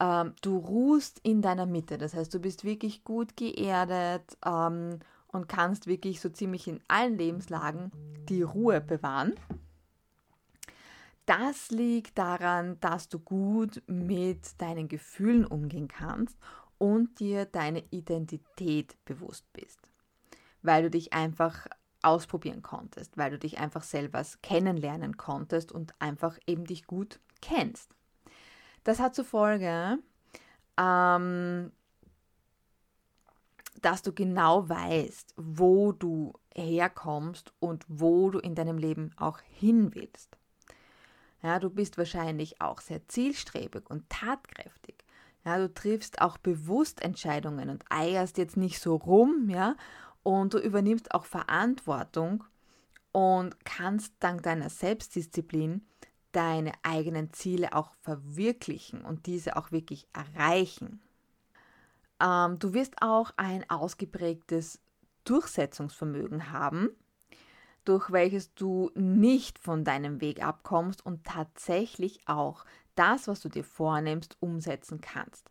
Ähm, 0.00 0.34
du 0.42 0.56
ruhst 0.56 1.20
in 1.22 1.42
deiner 1.42 1.66
Mitte, 1.66 1.98
das 1.98 2.14
heißt, 2.14 2.32
du 2.32 2.38
bist 2.40 2.64
wirklich 2.64 3.04
gut 3.04 3.36
geerdet 3.36 4.36
ähm, 4.44 5.00
und 5.28 5.48
kannst 5.48 5.86
wirklich 5.86 6.20
so 6.20 6.28
ziemlich 6.30 6.66
in 6.66 6.80
allen 6.88 7.18
Lebenslagen 7.18 7.92
die 8.28 8.42
Ruhe 8.42 8.80
bewahren. 8.80 9.34
Das 11.26 11.70
liegt 11.70 12.18
daran, 12.18 12.78
dass 12.80 13.08
du 13.08 13.18
gut 13.18 13.82
mit 13.86 14.60
deinen 14.60 14.88
Gefühlen 14.88 15.46
umgehen 15.46 15.88
kannst 15.88 16.38
und 16.78 17.18
dir 17.18 17.46
deine 17.46 17.82
Identität 17.90 18.96
bewusst 19.04 19.50
bist, 19.52 19.90
weil 20.62 20.82
du 20.82 20.90
dich 20.90 21.12
einfach 21.12 21.66
ausprobieren 22.04 22.62
konntest, 22.62 23.16
weil 23.16 23.30
du 23.30 23.38
dich 23.38 23.58
einfach 23.58 23.82
selber 23.82 24.24
kennenlernen 24.42 25.16
konntest 25.16 25.72
und 25.72 25.94
einfach 26.00 26.38
eben 26.46 26.64
dich 26.64 26.86
gut 26.86 27.20
kennst. 27.40 27.94
Das 28.84 29.00
hat 29.00 29.14
zur 29.14 29.24
Folge, 29.24 29.98
ähm, 30.78 31.72
dass 33.80 34.02
du 34.02 34.12
genau 34.12 34.68
weißt, 34.68 35.34
wo 35.36 35.92
du 35.92 36.32
herkommst 36.54 37.52
und 37.60 37.84
wo 37.88 38.30
du 38.30 38.38
in 38.38 38.54
deinem 38.54 38.78
Leben 38.78 39.10
auch 39.16 39.40
hin 39.40 39.94
willst. 39.94 40.36
Ja, 41.42 41.58
du 41.58 41.68
bist 41.68 41.98
wahrscheinlich 41.98 42.60
auch 42.62 42.80
sehr 42.80 43.06
zielstrebig 43.08 43.90
und 43.90 44.08
tatkräftig. 44.08 45.04
Ja, 45.44 45.58
du 45.58 45.72
triffst 45.72 46.22
auch 46.22 46.38
bewusst 46.38 47.02
Entscheidungen 47.02 47.68
und 47.68 47.84
eierst 47.90 48.38
jetzt 48.38 48.56
nicht 48.56 48.80
so 48.80 48.96
rum, 48.96 49.50
ja, 49.50 49.76
und 50.24 50.54
du 50.54 50.58
übernimmst 50.58 51.14
auch 51.14 51.24
Verantwortung 51.24 52.42
und 53.12 53.64
kannst 53.64 54.14
dank 54.18 54.42
deiner 54.42 54.70
Selbstdisziplin 54.70 55.86
deine 56.32 56.72
eigenen 56.82 57.32
Ziele 57.32 57.74
auch 57.74 57.94
verwirklichen 58.00 59.02
und 59.02 59.26
diese 59.26 59.56
auch 59.56 59.70
wirklich 59.70 60.08
erreichen. 60.12 61.00
Ähm, 62.20 62.58
du 62.58 62.74
wirst 62.74 63.00
auch 63.00 63.30
ein 63.36 63.68
ausgeprägtes 63.70 64.80
Durchsetzungsvermögen 65.22 66.50
haben, 66.50 66.90
durch 67.84 68.10
welches 68.10 68.52
du 68.54 68.90
nicht 68.94 69.58
von 69.58 69.84
deinem 69.84 70.20
Weg 70.20 70.44
abkommst 70.44 71.06
und 71.06 71.24
tatsächlich 71.24 72.18
auch 72.26 72.64
das, 72.96 73.28
was 73.28 73.40
du 73.40 73.48
dir 73.48 73.64
vornimmst, 73.64 74.36
umsetzen 74.40 75.00
kannst. 75.00 75.50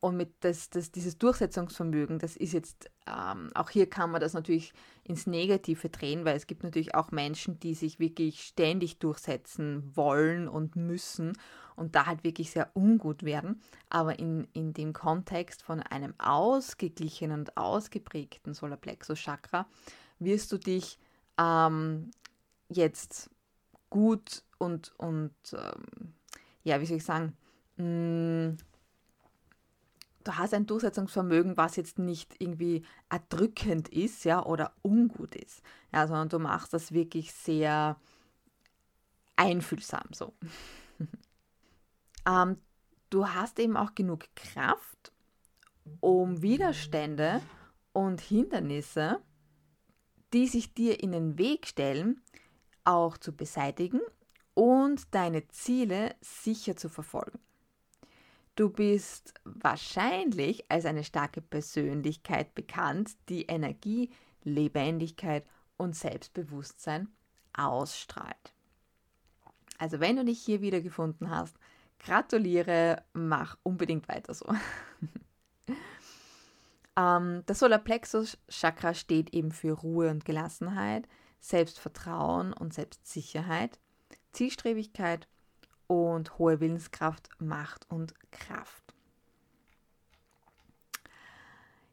Und 0.00 0.16
mit 0.16 0.32
das, 0.40 0.70
das, 0.70 0.90
dieses 0.90 1.18
Durchsetzungsvermögen, 1.18 2.18
das 2.18 2.34
ist 2.34 2.54
jetzt, 2.54 2.90
ähm, 3.06 3.50
auch 3.54 3.68
hier 3.68 3.88
kann 3.88 4.10
man 4.10 4.20
das 4.20 4.32
natürlich 4.32 4.72
ins 5.04 5.26
Negative 5.26 5.90
drehen, 5.90 6.24
weil 6.24 6.36
es 6.36 6.46
gibt 6.46 6.62
natürlich 6.62 6.94
auch 6.94 7.10
Menschen, 7.10 7.60
die 7.60 7.74
sich 7.74 7.98
wirklich 7.98 8.42
ständig 8.42 8.98
durchsetzen 8.98 9.94
wollen 9.94 10.48
und 10.48 10.74
müssen 10.74 11.34
und 11.76 11.94
da 11.94 12.06
halt 12.06 12.24
wirklich 12.24 12.50
sehr 12.50 12.70
ungut 12.74 13.24
werden. 13.24 13.60
Aber 13.90 14.18
in, 14.18 14.48
in 14.54 14.72
dem 14.72 14.94
Kontext 14.94 15.62
von 15.62 15.80
einem 15.80 16.14
ausgeglichenen 16.18 17.40
und 17.40 17.56
ausgeprägten 17.58 18.54
Solarplexus-Chakra 18.54 19.66
wirst 20.18 20.50
du 20.52 20.58
dich 20.58 20.98
ähm, 21.38 22.10
jetzt 22.70 23.28
gut 23.90 24.44
und, 24.58 24.94
und 24.96 25.34
ähm, 25.52 26.14
ja, 26.62 26.80
wie 26.80 26.86
soll 26.86 26.98
ich 26.98 27.04
sagen, 27.04 27.36
mh, 27.76 28.56
du 30.24 30.36
hast 30.36 30.54
ein 30.54 30.66
Durchsetzungsvermögen, 30.66 31.56
was 31.56 31.76
jetzt 31.76 31.98
nicht 31.98 32.34
irgendwie 32.38 32.84
erdrückend 33.08 33.88
ist, 33.88 34.24
ja, 34.24 34.44
oder 34.44 34.72
ungut 34.82 35.34
ist, 35.34 35.62
ja, 35.92 36.06
sondern 36.06 36.28
du 36.28 36.38
machst 36.38 36.72
das 36.72 36.92
wirklich 36.92 37.32
sehr 37.32 37.96
einfühlsam 39.36 40.08
so. 40.12 40.34
ähm, 42.26 42.58
du 43.08 43.28
hast 43.28 43.58
eben 43.58 43.76
auch 43.76 43.94
genug 43.94 44.26
Kraft, 44.36 45.12
um 46.00 46.42
Widerstände 46.42 47.40
und 47.92 48.20
Hindernisse, 48.20 49.20
die 50.32 50.46
sich 50.46 50.74
dir 50.74 51.02
in 51.02 51.12
den 51.12 51.38
Weg 51.38 51.66
stellen, 51.66 52.20
auch 52.84 53.16
zu 53.16 53.32
beseitigen 53.32 54.00
und 54.54 55.14
deine 55.14 55.48
Ziele 55.48 56.14
sicher 56.20 56.76
zu 56.76 56.88
verfolgen. 56.88 57.38
Du 58.60 58.68
bist 58.68 59.32
wahrscheinlich 59.44 60.70
als 60.70 60.84
eine 60.84 61.02
starke 61.02 61.40
Persönlichkeit 61.40 62.54
bekannt, 62.54 63.16
die 63.30 63.46
Energie, 63.46 64.10
Lebendigkeit 64.42 65.46
und 65.78 65.96
Selbstbewusstsein 65.96 67.08
ausstrahlt. 67.54 68.52
Also 69.78 69.98
wenn 69.98 70.16
du 70.16 70.26
dich 70.26 70.42
hier 70.42 70.60
wiedergefunden 70.60 71.30
hast, 71.30 71.56
gratuliere, 71.98 73.02
mach 73.14 73.56
unbedingt 73.62 74.06
weiter 74.08 74.34
so. 74.34 74.44
ähm, 76.98 77.42
das 77.46 77.60
Solarplexus 77.60 78.36
Chakra 78.50 78.92
steht 78.92 79.32
eben 79.32 79.52
für 79.52 79.72
Ruhe 79.72 80.10
und 80.10 80.26
Gelassenheit, 80.26 81.08
Selbstvertrauen 81.40 82.52
und 82.52 82.74
Selbstsicherheit, 82.74 83.78
Zielstrebigkeit 84.32 85.28
und 85.90 86.38
hohe 86.38 86.60
Willenskraft, 86.60 87.28
Macht 87.40 87.90
und 87.90 88.14
Kraft. 88.30 88.94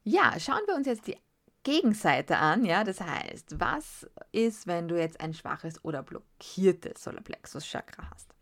Ja, 0.04 0.40
schauen 0.40 0.62
wir 0.68 0.76
uns 0.76 0.86
jetzt 0.86 1.08
die 1.08 1.18
Gegenseite 1.64 2.38
an. 2.38 2.64
Ja, 2.64 2.84
das 2.84 3.02
heißt, 3.02 3.60
was 3.60 4.08
ist, 4.32 4.68
wenn 4.68 4.88
du 4.88 5.00
jetzt 5.00 5.20
ein 5.20 5.34
schwaches 5.34 5.84
oder 5.84 6.04
blockiertes 6.04 7.04
Solarplexus-Chakra 7.04 8.12
hast? 8.12 8.36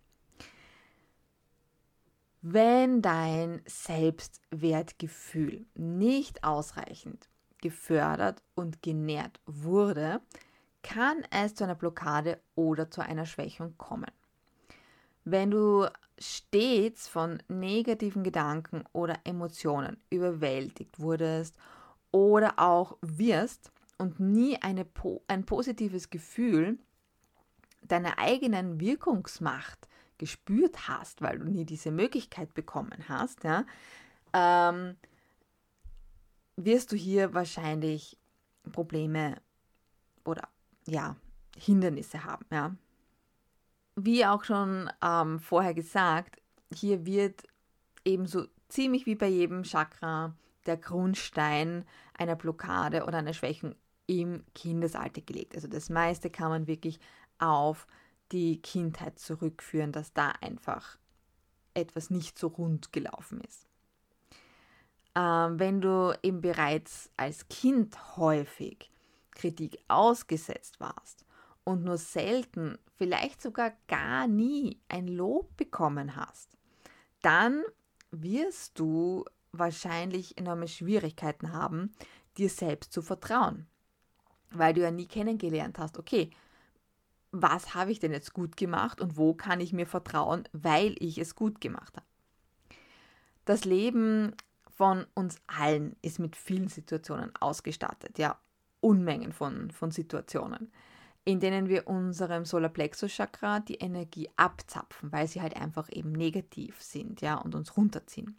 Wenn 2.41 3.01
dein 3.01 3.61
Selbstwertgefühl 3.65 5.65
nicht 5.73 6.43
ausreichend 6.43 7.29
gefördert 7.61 8.43
und 8.55 8.81
genährt 8.81 9.39
wurde, 9.45 10.19
kann 10.83 11.23
es 11.31 11.55
zu 11.55 11.63
einer 11.63 11.75
Blockade 11.75 12.41
oder 12.55 12.91
zu 12.91 12.99
einer 12.99 13.25
Schwächung 13.25 13.77
kommen. 13.77 14.11
Wenn 15.25 15.51
du 15.51 15.87
stets 16.17 17.07
von 17.07 17.41
negativen 17.47 18.23
Gedanken 18.23 18.83
oder 18.93 19.19
Emotionen 19.25 19.97
überwältigt 20.09 20.99
wurdest 20.99 21.57
oder 22.11 22.57
auch 22.57 22.97
wirst 23.01 23.71
und 23.97 24.19
nie 24.19 24.61
eine, 24.61 24.85
ein 25.27 25.45
positives 25.45 26.09
Gefühl 26.09 26.77
deiner 27.81 28.17
eigenen 28.17 28.79
Wirkungsmacht 28.79 29.87
gespürt 30.17 30.87
hast, 30.87 31.21
weil 31.21 31.39
du 31.39 31.45
nie 31.45 31.65
diese 31.65 31.91
Möglichkeit 31.91 32.53
bekommen 32.53 33.09
hast, 33.09 33.43
ja, 33.43 33.65
ähm, 34.33 34.95
wirst 36.55 36.91
du 36.91 36.95
hier 36.95 37.33
wahrscheinlich 37.33 38.17
Probleme 38.71 39.35
oder 40.23 40.47
ja, 40.87 41.15
Hindernisse 41.57 42.23
haben. 42.23 42.45
Ja. 42.51 42.75
Wie 43.95 44.25
auch 44.25 44.43
schon 44.43 44.89
ähm, 45.01 45.39
vorher 45.39 45.73
gesagt, 45.73 46.41
hier 46.73 47.05
wird 47.05 47.43
ebenso 48.03 48.45
ziemlich 48.67 49.05
wie 49.05 49.15
bei 49.15 49.27
jedem 49.27 49.63
Chakra 49.63 50.35
der 50.65 50.77
Grundstein 50.77 51.85
einer 52.17 52.35
Blockade 52.35 53.05
oder 53.05 53.19
einer 53.19 53.33
Schwächung 53.33 53.75
im 54.07 54.43
Kindesalter 54.53 55.21
gelegt. 55.21 55.55
Also 55.55 55.67
das 55.67 55.89
meiste 55.89 56.29
kann 56.29 56.49
man 56.49 56.67
wirklich 56.67 56.99
auf 57.39 57.87
die 58.31 58.61
Kindheit 58.61 59.19
zurückführen, 59.19 59.91
dass 59.91 60.13
da 60.13 60.33
einfach 60.41 60.97
etwas 61.73 62.09
nicht 62.09 62.37
so 62.37 62.47
rund 62.47 62.91
gelaufen 62.91 63.41
ist. 63.41 63.67
Ähm, 65.15 65.59
wenn 65.59 65.81
du 65.81 66.17
eben 66.23 66.41
bereits 66.41 67.09
als 67.17 67.47
Kind 67.47 68.17
häufig 68.17 68.91
Kritik 69.31 69.77
ausgesetzt 69.87 70.79
warst 70.79 71.24
und 71.65 71.83
nur 71.83 71.97
selten, 71.97 72.77
vielleicht 72.95 73.41
sogar 73.41 73.73
gar 73.87 74.27
nie 74.27 74.79
ein 74.87 75.07
Lob 75.09 75.57
bekommen 75.57 76.15
hast, 76.15 76.57
dann 77.21 77.63
wirst 78.11 78.79
du 78.79 79.25
wahrscheinlich 79.51 80.37
enorme 80.37 80.67
Schwierigkeiten 80.69 81.51
haben, 81.51 81.93
dir 82.37 82.49
selbst 82.49 82.93
zu 82.93 83.01
vertrauen, 83.01 83.67
weil 84.51 84.73
du 84.73 84.81
ja 84.81 84.91
nie 84.91 85.07
kennengelernt 85.07 85.79
hast, 85.79 85.97
okay, 85.97 86.29
was 87.31 87.73
habe 87.73 87.91
ich 87.91 87.99
denn 87.99 88.13
jetzt 88.13 88.33
gut 88.33 88.55
gemacht 88.55 89.01
und 89.01 89.17
wo 89.17 89.33
kann 89.33 89.59
ich 89.59 89.73
mir 89.73 89.87
vertrauen, 89.87 90.47
weil 90.53 90.95
ich 90.99 91.17
es 91.17 91.35
gut 91.35 91.59
gemacht 91.59 91.97
habe. 91.97 92.05
Das 93.43 93.65
Leben 93.65 94.33
von 94.69 95.05
uns 95.13 95.41
allen 95.47 95.95
ist 96.01 96.19
mit 96.19 96.35
vielen 96.35 96.67
Situationen 96.67 97.35
ausgestattet, 97.39 98.17
ja, 98.17 98.39
Unmengen 98.81 99.33
von, 99.33 99.71
von 99.71 99.91
Situationen, 99.91 100.71
in 101.25 101.39
denen 101.39 101.67
wir 101.67 101.87
unserem 101.87 102.45
Solarplexus-Chakra 102.45 103.59
die 103.59 103.75
Energie 103.75 104.29
abzapfen, 104.35 105.11
weil 105.11 105.27
sie 105.27 105.41
halt 105.41 105.57
einfach 105.57 105.89
eben 105.91 106.11
negativ 106.11 106.81
sind, 106.81 107.19
ja, 107.21 107.35
und 107.35 107.55
uns 107.55 107.75
runterziehen. 107.75 108.37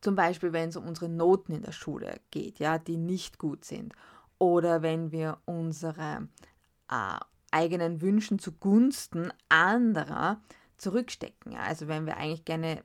Zum 0.00 0.16
Beispiel, 0.16 0.52
wenn 0.52 0.68
es 0.68 0.76
um 0.76 0.86
unsere 0.86 1.08
Noten 1.08 1.52
in 1.52 1.62
der 1.62 1.72
Schule 1.72 2.20
geht, 2.30 2.58
ja, 2.58 2.78
die 2.78 2.96
nicht 2.96 3.38
gut 3.38 3.64
sind. 3.64 3.94
Oder 4.38 4.82
wenn 4.82 5.12
wir 5.12 5.38
unsere 5.46 6.28
äh, 6.90 7.18
eigenen 7.50 8.02
Wünschen 8.02 8.38
zugunsten 8.38 9.32
anderer 9.48 10.40
zurückstecken. 10.78 11.54
Also 11.54 11.88
wenn 11.88 12.06
wir 12.06 12.16
eigentlich 12.16 12.44
gerne 12.44 12.82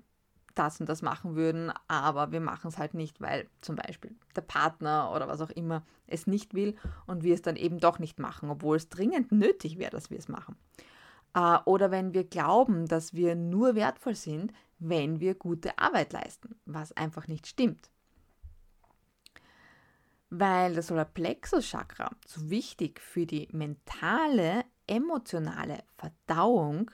das 0.56 0.80
und 0.80 0.88
das 0.90 1.02
machen 1.02 1.36
würden, 1.36 1.72
aber 1.88 2.32
wir 2.32 2.42
machen 2.42 2.68
es 2.70 2.78
halt 2.78 2.94
nicht, 2.94 3.22
weil 3.22 3.48
zum 3.62 3.76
Beispiel 3.76 4.16
der 4.36 4.42
Partner 4.42 5.12
oder 5.16 5.28
was 5.28 5.42
auch 5.42 5.50
immer 5.50 5.84
es 6.08 6.28
nicht 6.28 6.54
will 6.54 6.76
und 7.08 7.24
wir 7.24 7.34
es 7.34 7.42
dann 7.42 7.56
eben 7.56 7.80
doch 7.80 8.00
nicht 8.00 8.20
machen, 8.20 8.50
obwohl 8.50 8.78
es 8.78 8.90
dringend 8.90 9.32
nötig 9.32 9.78
wäre, 9.78 9.92
dass 9.92 10.10
wir 10.10 10.18
es 10.18 10.28
machen. 10.28 10.56
Äh, 11.34 11.58
oder 11.66 11.92
wenn 11.92 12.14
wir 12.14 12.24
glauben, 12.24 12.88
dass 12.88 13.14
wir 13.14 13.36
nur 13.36 13.76
wertvoll 13.76 14.16
sind, 14.16 14.54
wenn 14.80 15.20
wir 15.20 15.36
gute 15.36 15.78
Arbeit 15.78 16.14
leisten, 16.14 16.56
was 16.66 16.92
einfach 16.94 17.28
nicht 17.28 17.48
stimmt. 17.48 17.90
Weil 20.30 20.76
das 20.76 20.88
Solarplexus-Chakra 20.88 22.12
so 22.26 22.50
wichtig 22.50 23.00
für 23.00 23.26
die 23.26 23.48
mentale, 23.52 24.64
emotionale 24.88 25.84
Verdauung 25.98 26.90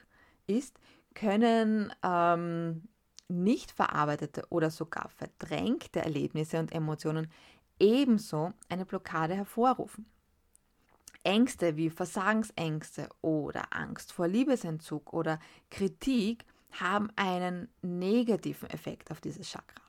ist, 0.47 0.79
können 1.13 1.93
ähm, 2.03 2.87
nicht 3.27 3.71
verarbeitete 3.71 4.43
oder 4.49 4.71
sogar 4.71 5.09
verdrängte 5.09 6.01
Erlebnisse 6.01 6.59
und 6.59 6.71
Emotionen 6.71 7.29
ebenso 7.79 8.53
eine 8.69 8.85
Blockade 8.85 9.35
hervorrufen. 9.35 10.05
Ängste 11.23 11.75
wie 11.75 11.89
Versagensängste 11.89 13.09
oder 13.21 13.65
Angst 13.71 14.13
vor 14.13 14.27
Liebesentzug 14.27 15.11
oder 15.11 15.39
Kritik 15.69 16.45
haben 16.71 17.09
einen 17.15 17.69
negativen 17.81 18.69
Effekt 18.69 19.11
auf 19.11 19.19
dieses 19.19 19.49
Chakra. 19.49 19.81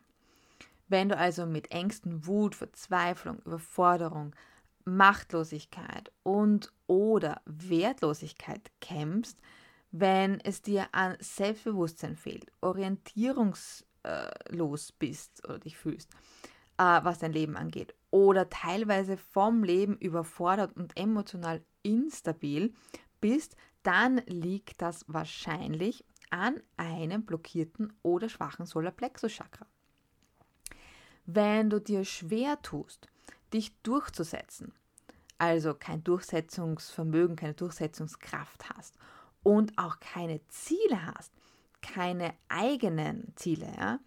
Wenn 0.89 1.11
du 1.11 1.17
also 1.17 1.47
mit 1.47 1.71
Ängsten, 1.71 2.27
Wut, 2.27 2.55
Verzweiflung, 2.55 3.39
Überforderung, 3.45 4.35
Machtlosigkeit 4.85 6.11
und 6.23 6.73
oder 6.87 7.43
Wertlosigkeit 7.45 8.71
kämpfst, 8.81 9.39
wenn 9.91 10.41
es 10.41 10.63
dir 10.63 10.89
an 10.93 11.17
Selbstbewusstsein 11.21 12.17
fehlt, 12.17 12.51
orientierungslos 12.61 14.93
bist 14.93 15.45
oder 15.45 15.59
dich 15.59 15.77
fühlst, 15.79 16.11
äh, 16.77 17.01
was 17.03 17.19
dein 17.19 17.33
Leben 17.33 17.57
angeht, 17.57 17.95
oder 18.11 18.49
teilweise 18.49 19.17
vom 19.17 19.65
Leben 19.65 19.97
überfordert 19.97 20.77
und 20.77 20.97
emotional 20.97 21.65
instabil 21.83 22.73
bist, 23.21 23.57
dann 23.83 24.19
liegt 24.27 24.81
das 24.83 25.05
wahrscheinlich 25.09 26.05
an 26.31 26.61
einem 26.77 27.25
blockierten 27.25 27.93
oder 28.03 28.29
schwachen 28.29 28.67
Solarplexus-Chakra. 28.67 29.67
Wenn 31.25 31.71
du 31.71 31.81
dir 31.81 32.05
schwer 32.05 32.61
tust, 32.63 33.09
dich 33.53 33.75
durchzusetzen, 33.83 34.73
also 35.39 35.75
kein 35.75 36.05
Durchsetzungsvermögen, 36.05 37.37
keine 37.37 37.55
Durchsetzungskraft 37.55 38.69
hast 38.71 38.97
und 39.43 39.79
auch 39.79 40.01
keine 40.01 40.47
Ziele 40.49 41.07
hast, 41.07 41.33
keine 41.81 42.35
eigenen 42.49 43.33
Ziele, 43.37 43.73
ja, 43.79 44.01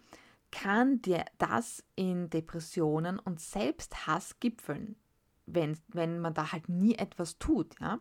kann 0.50 1.00
dir 1.02 1.24
das 1.38 1.82
in 1.96 2.30
Depressionen 2.30 3.18
und 3.18 3.40
Selbsthass 3.40 4.38
gipfeln, 4.38 4.96
wenn, 5.46 5.78
wenn 5.88 6.20
man 6.20 6.34
da 6.34 6.52
halt 6.52 6.68
nie 6.68 6.94
etwas 6.94 7.38
tut, 7.38 7.74
ja. 7.80 7.98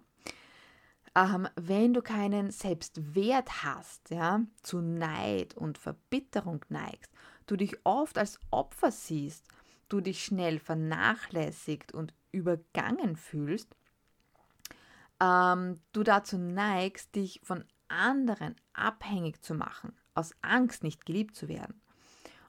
Ähm, 1.14 1.48
wenn 1.56 1.94
du 1.94 2.02
keinen 2.02 2.52
Selbstwert 2.52 3.64
hast, 3.64 4.12
ja, 4.12 4.42
zu 4.64 4.80
Neid 4.80 5.56
und 5.56 5.78
Verbitterung 5.78 6.64
neigst, 6.70 7.12
du 7.48 7.58
dich 7.58 7.86
oft 7.86 8.18
als 8.18 8.40
Opfer 8.50 8.92
siehst, 8.92 9.46
du 9.90 10.00
dich 10.00 10.24
schnell 10.24 10.60
vernachlässigt 10.60 11.94
und 11.94 12.14
übergangen 12.32 13.18
fühlst, 13.18 13.76
ähm, 15.22 15.80
du 15.94 16.04
dazu 16.04 16.38
neigst, 16.38 17.16
dich 17.16 17.40
von 17.44 17.64
anderen 17.88 18.56
abhängig 18.74 19.42
zu 19.42 19.54
machen, 19.54 19.94
aus 20.16 20.34
Angst 20.42 20.84
nicht 20.84 21.06
geliebt 21.06 21.36
zu 21.36 21.48
werden 21.48 21.82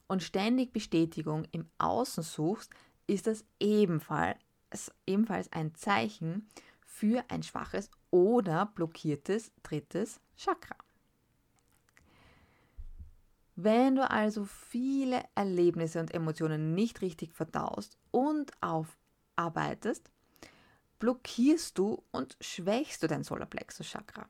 und 0.07 0.23
ständig 0.23 0.73
Bestätigung 0.73 1.47
im 1.53 1.69
Außen 1.79 2.23
suchst, 2.23 2.71
ist 3.07 3.27
das 3.27 3.45
ebenfalls, 3.61 4.39
ebenfalls 5.07 5.53
ein 5.53 5.75
Zeichen 5.75 6.49
für 6.85 7.25
ein 7.29 7.43
schwaches 7.43 7.91
oder 8.11 8.67
blockiertes 8.67 9.53
drittes 9.63 10.21
Chakra. 10.37 10.77
Wenn 13.55 13.97
du 13.97 14.11
also 14.11 14.45
viele 14.45 15.23
Erlebnisse 15.35 16.01
und 16.01 16.13
Emotionen 16.13 16.75
nicht 16.75 17.03
richtig 17.03 17.35
verdaust 17.35 17.99
und 18.11 18.51
aufarbeitest, 18.61 20.11
blockierst 21.03 21.77
du 21.79 22.01
und 22.13 22.37
schwächst 22.41 23.03
du 23.03 23.09
dein 23.09 23.25
Solarplexus-Chakra. 23.25 24.29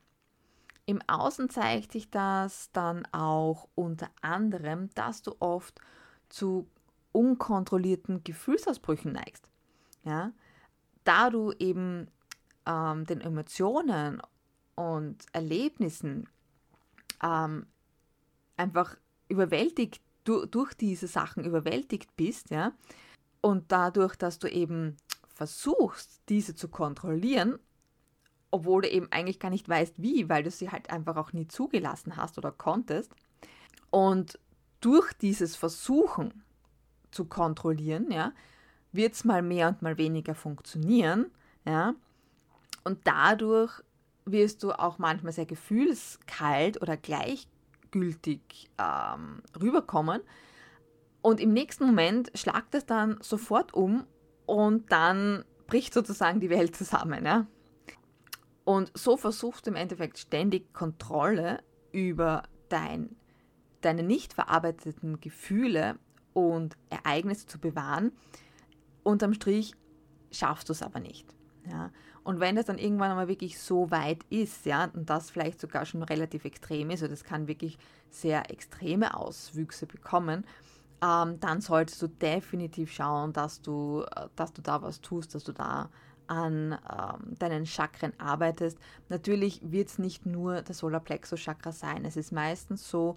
Im 0.87 1.03
Außen 1.07 1.51
zeigt 1.51 1.93
sich 1.93 2.09
das 2.09 2.73
dann 2.73 3.05
auch 3.13 3.69
unter 3.75 4.09
anderem, 4.23 4.89
dass 4.95 5.21
du 5.21 5.37
oft 5.39 5.83
zu 6.31 6.67
unkontrollierten 7.13 8.25
Gefühlsausbrüchen 8.25 9.13
neigst. 9.13 9.51
Ja? 10.03 10.33
Da 11.05 11.29
du 11.29 11.53
eben 11.59 12.09
ähm, 12.65 13.05
den 13.05 13.21
Emotionen 13.21 14.23
und 14.75 15.27
Erlebnissen 15.35 16.27
ähm, 17.23 17.67
einfach 18.57 18.97
überwältigt, 19.29 20.01
du, 20.25 20.47
durch 20.47 20.73
diese 20.73 21.07
Sachen 21.07 21.45
überwältigt 21.45 22.17
bist, 22.17 22.49
ja, 22.49 22.73
und 23.43 23.71
dadurch, 23.73 24.17
dass 24.17 24.39
du 24.39 24.49
eben 24.49 24.97
versuchst, 25.35 26.21
diese 26.29 26.55
zu 26.55 26.69
kontrollieren, 26.69 27.59
obwohl 28.51 28.83
du 28.83 28.91
eben 28.91 29.11
eigentlich 29.11 29.41
gar 29.41 29.51
nicht 29.51 29.69
weißt, 29.69 29.95
wie, 29.97 30.29
weil 30.29 30.43
du 30.43 30.51
sie 30.51 30.71
halt 30.71 30.91
einfach 30.91 31.17
auch 31.17 31.33
nie 31.33 31.49
zugelassen 31.49 32.17
hast 32.17 32.39
oder 32.39 32.53
konntest. 32.53 33.13
Und 33.91 34.39
durch 34.81 35.13
dieses 35.15 35.57
Versuchen 35.57 36.45
zu 37.11 37.25
kontrollieren, 37.25 38.11
ja, 38.11 38.33
wird 38.93 39.15
es 39.15 39.25
mal 39.25 39.43
mehr 39.43 39.69
und 39.69 39.83
mal 39.83 39.97
weniger 39.99 40.35
funktionieren, 40.35 41.31
ja. 41.65 41.95
Und 42.85 43.01
dadurch 43.05 43.83
wirst 44.25 44.63
du 44.63 44.73
auch 44.73 44.99
manchmal 44.99 45.33
sehr 45.33 45.47
gefühlskalt 45.47 46.81
oder 46.83 46.97
gleichgültig 46.97 48.71
ähm, 48.79 49.43
rüberkommen. 49.61 50.21
Und 51.23 51.41
im 51.41 51.53
nächsten 51.53 51.87
Moment 51.87 52.31
schlagt 52.35 52.75
es 52.75 52.85
dann 52.85 53.19
sofort 53.21 53.73
um 53.73 54.05
und 54.53 54.93
dann 54.93 55.47
bricht 55.67 55.95
sozusagen 55.95 56.39
die 56.39 56.51
Welt 56.51 56.77
zusammen. 56.77 57.25
Ja? 57.25 57.47
Und 58.65 58.93
so 58.95 59.17
versuchst 59.17 59.65
du 59.65 59.71
im 59.71 59.77
Endeffekt 59.77 60.19
ständig 60.19 60.75
Kontrolle 60.75 61.63
über 61.91 62.43
dein, 62.69 63.17
deine 63.81 64.03
nicht 64.03 64.35
verarbeiteten 64.35 65.23
Gefühle 65.23 65.99
und 66.35 66.77
Ereignisse 66.91 67.47
zu 67.47 67.59
bewahren. 67.59 68.13
Unterm 69.03 69.33
Strich 69.33 69.73
schaffst 70.31 70.69
du 70.69 70.75
es 70.75 70.83
aber 70.83 71.01
nicht. 71.01 71.35
Ja? 71.71 71.91
Und 72.23 72.39
wenn 72.39 72.55
das 72.55 72.67
dann 72.67 72.77
irgendwann 72.77 73.13
einmal 73.13 73.29
wirklich 73.29 73.59
so 73.59 73.91
weit 73.91 74.23
ist, 74.29 74.67
ja, 74.67 74.91
und 74.93 75.09
das 75.09 75.31
vielleicht 75.31 75.63
sogar 75.63 75.87
schon 75.87 76.03
relativ 76.03 76.45
extrem 76.45 76.91
ist, 76.91 77.01
oder 77.01 77.09
das 77.09 77.25
kann 77.25 77.49
wirklich 77.49 77.79
sehr 78.11 78.51
extreme 78.51 79.17
Auswüchse 79.17 79.87
bekommen, 79.87 80.45
ähm, 81.03 81.41
dann 81.41 81.61
solltest 81.61 82.01
du 82.01 82.07
definitiv 82.07 82.93
schauen, 82.93 83.33
dass 83.33 83.61
du, 83.61 84.05
äh, 84.15 84.29
dass 84.37 84.53
du 84.53 84.63
da 84.63 84.83
was 84.83 85.01
tust, 85.01 85.35
dass 85.35 85.45
du 85.45 85.53
da 85.53 85.91
an 86.29 86.73
ähm, 86.73 87.39
deinen 87.39 87.67
Chakren 87.67 88.13
arbeitest. 88.19 88.79
Natürlich 89.09 89.61
wird 89.65 89.89
es 89.89 89.99
nicht 89.99 90.25
nur 90.25 90.63
das 90.63 90.79
Solarplexus-Chakra 90.79 91.73
sein. 91.73 92.05
Es 92.05 92.17
ist 92.17 92.33
meistens 92.33 92.89
so, 92.89 93.17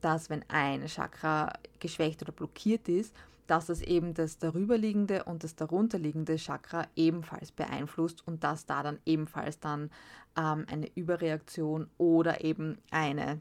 dass 0.00 0.30
wenn 0.30 0.44
ein 0.48 0.86
Chakra 0.86 1.52
geschwächt 1.78 2.22
oder 2.22 2.32
blockiert 2.32 2.88
ist, 2.88 3.14
dass 3.46 3.66
das 3.66 3.82
eben 3.82 4.14
das 4.14 4.38
darüberliegende 4.38 5.24
und 5.24 5.44
das 5.44 5.54
darunterliegende 5.54 6.36
Chakra 6.36 6.86
ebenfalls 6.96 7.52
beeinflusst 7.52 8.26
und 8.26 8.42
dass 8.42 8.66
da 8.66 8.82
dann 8.82 8.98
ebenfalls 9.04 9.60
dann 9.60 9.90
ähm, 10.36 10.66
eine 10.70 10.88
Überreaktion 10.94 11.88
oder 11.98 12.42
eben 12.42 12.78
eine 12.90 13.38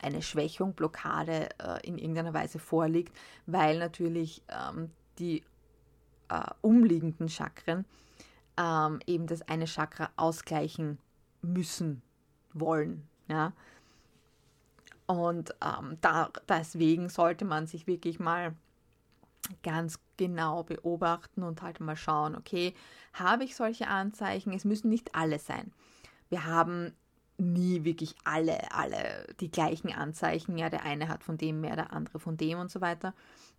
eine 0.00 0.22
Schwächung, 0.22 0.74
Blockade 0.74 1.48
äh, 1.58 1.86
in 1.86 1.98
irgendeiner 1.98 2.34
Weise 2.34 2.58
vorliegt, 2.58 3.16
weil 3.46 3.78
natürlich 3.78 4.42
ähm, 4.48 4.90
die 5.18 5.42
äh, 6.28 6.42
umliegenden 6.60 7.28
Chakren 7.28 7.84
ähm, 8.56 9.00
eben 9.06 9.26
das 9.26 9.42
eine 9.42 9.66
Chakra 9.66 10.10
ausgleichen 10.16 10.98
müssen, 11.42 12.02
wollen. 12.52 13.08
Ja? 13.28 13.52
Und 15.06 15.54
ähm, 15.62 15.98
da, 16.00 16.30
deswegen 16.48 17.08
sollte 17.08 17.44
man 17.44 17.66
sich 17.66 17.86
wirklich 17.86 18.18
mal 18.18 18.54
ganz 19.62 19.98
genau 20.16 20.64
beobachten 20.64 21.42
und 21.42 21.62
halt 21.62 21.80
mal 21.80 21.96
schauen, 21.96 22.36
okay, 22.36 22.74
habe 23.14 23.44
ich 23.44 23.56
solche 23.56 23.88
Anzeichen? 23.88 24.52
Es 24.52 24.64
müssen 24.64 24.90
nicht 24.90 25.14
alle 25.14 25.38
sein. 25.38 25.72
Wir 26.28 26.44
haben 26.44 26.92
nie 27.38 27.84
wirklich 27.84 28.14
alle, 28.24 28.72
alle 28.72 29.26
die 29.40 29.50
gleichen 29.50 29.92
Anzeichen. 29.92 30.58
Ja, 30.58 30.70
der 30.70 30.82
eine 30.82 31.08
hat 31.08 31.24
von 31.24 31.38
dem 31.38 31.60
mehr, 31.60 31.76
der 31.76 31.92
andere 31.92 32.18
von 32.18 32.36
dem 32.36 32.58
und 32.58 32.70
so 32.70 32.80
weiter. 32.80 33.14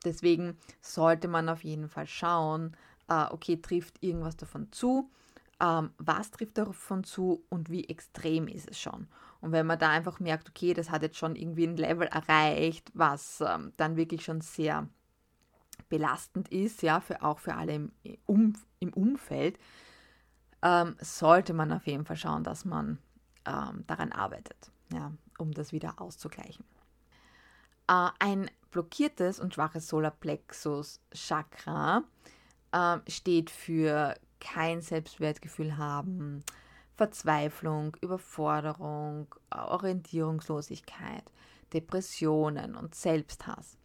Deswegen 0.06 0.58
sollte 0.82 1.28
man 1.28 1.50
auf 1.50 1.64
jeden 1.64 1.90
Fall 1.90 2.08
schauen, 2.08 2.76
äh, 3.08 3.26
okay, 3.32 3.58
trifft 3.58 4.04
irgendwas 4.04 4.38
davon 4.38 4.72
zu? 4.72 5.10
Ähm, 5.62 5.92
was 5.98 6.32
trifft 6.32 6.58
davon 6.58 7.04
zu 7.04 7.44
und 7.50 7.70
wie 7.70 7.88
extrem 7.90 8.48
ist 8.48 8.70
es 8.70 8.80
schon? 8.80 9.08
Und 9.42 9.52
wenn 9.52 9.66
man 9.66 9.80
da 9.80 9.90
einfach 9.90 10.20
merkt, 10.20 10.50
okay, 10.50 10.74
das 10.74 10.90
hat 10.90 11.02
jetzt 11.02 11.18
schon 11.18 11.36
irgendwie 11.36 11.66
ein 11.66 11.78
Level 11.78 12.08
erreicht, 12.08 12.92
was 12.94 13.42
ähm, 13.42 13.74
dann 13.78 13.96
wirklich 13.96 14.24
schon 14.24 14.42
sehr 14.42 14.88
belastend 15.90 16.50
ist, 16.50 16.82
ja, 16.82 17.00
für, 17.00 17.24
auch 17.24 17.40
für 17.40 17.56
alle 17.56 17.74
im, 17.74 17.92
um, 18.26 18.54
im 18.80 18.94
Umfeld, 18.94 19.58
ähm, 20.62 20.96
sollte 21.00 21.54
man 21.54 21.72
auf 21.72 21.88
jeden 21.88 22.06
Fall 22.06 22.18
schauen, 22.18 22.44
dass 22.44 22.66
man 22.66 23.00
ähm, 23.50 23.84
daran 23.88 24.12
arbeitet, 24.12 24.72
ja, 24.94 25.12
um 25.38 25.52
das 25.52 25.72
wieder 25.72 26.00
auszugleichen. 26.00 26.64
Äh, 27.88 28.10
ein 28.20 28.52
blockiertes 28.72 29.40
und 29.40 29.54
schwaches 29.54 29.88
Solarplexus 29.88 31.02
Chakra 31.12 32.04
äh, 32.72 32.98
steht 33.08 33.50
für 33.50 34.16
kein 34.40 34.82
Selbstwertgefühl 34.82 35.78
haben, 35.78 36.44
Verzweiflung, 36.96 37.98
Überforderung, 38.02 39.34
Orientierungslosigkeit, 39.52 41.24
Depressionen 41.74 42.76
und 42.76 42.94
Selbsthass. 42.94 43.78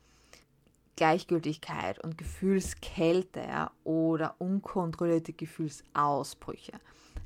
Gleichgültigkeit 0.97 1.99
und 2.05 2.17
Gefühlskälte 2.19 3.69
oder 3.83 4.37
unkontrollierte 4.39 5.33
Gefühlsausbrüche. 5.33 6.73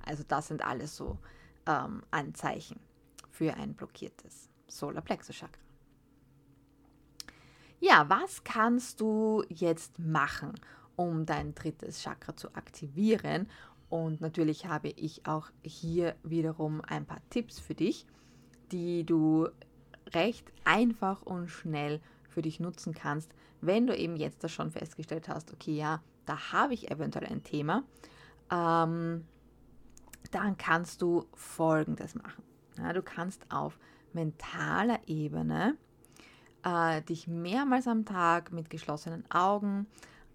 Also 0.06 0.24
das 0.26 0.48
sind 0.48 0.64
alles 0.64 0.96
so 0.96 1.18
ähm, 1.68 2.02
Anzeichen 2.10 2.80
für 3.30 3.54
ein 3.54 3.74
blockiertes 3.74 4.48
Solarplexus-Chakra. 4.66 5.60
Ja, 7.80 8.08
was 8.08 8.42
kannst 8.42 9.00
du 9.00 9.44
jetzt 9.48 10.00
machen, 10.00 10.54
um 10.96 11.26
dein 11.26 11.54
drittes 11.54 12.02
Chakra 12.02 12.34
zu 12.34 12.52
aktivieren? 12.56 13.48
Und 13.88 14.20
natürlich 14.20 14.66
habe 14.66 14.88
ich 14.88 15.26
auch 15.26 15.50
hier 15.62 16.16
wiederum 16.24 16.80
ein 16.80 17.06
paar 17.06 17.20
Tipps 17.30 17.60
für 17.60 17.74
dich, 17.74 18.04
die 18.72 19.04
du 19.04 19.48
recht 20.12 20.50
einfach 20.64 21.22
und 21.22 21.48
schnell 21.48 22.00
für 22.28 22.42
dich 22.42 22.58
nutzen 22.60 22.94
kannst, 22.94 23.32
wenn 23.60 23.86
du 23.86 23.96
eben 23.96 24.16
jetzt 24.16 24.42
das 24.44 24.52
schon 24.52 24.70
festgestellt 24.70 25.28
hast, 25.28 25.52
okay, 25.52 25.76
ja, 25.76 26.02
da 26.26 26.52
habe 26.52 26.74
ich 26.74 26.90
eventuell 26.90 27.26
ein 27.26 27.42
Thema, 27.42 27.84
ähm, 28.50 29.24
dann 30.30 30.56
kannst 30.56 31.02
du 31.02 31.26
Folgendes 31.34 32.14
machen. 32.14 32.42
Ja, 32.76 32.92
du 32.92 33.02
kannst 33.02 33.50
auf 33.50 33.78
mentaler 34.12 35.00
Ebene 35.06 35.76
äh, 36.64 37.02
dich 37.02 37.28
mehrmals 37.28 37.86
am 37.86 38.04
Tag 38.04 38.52
mit 38.52 38.70
geschlossenen 38.70 39.28
Augen 39.30 39.86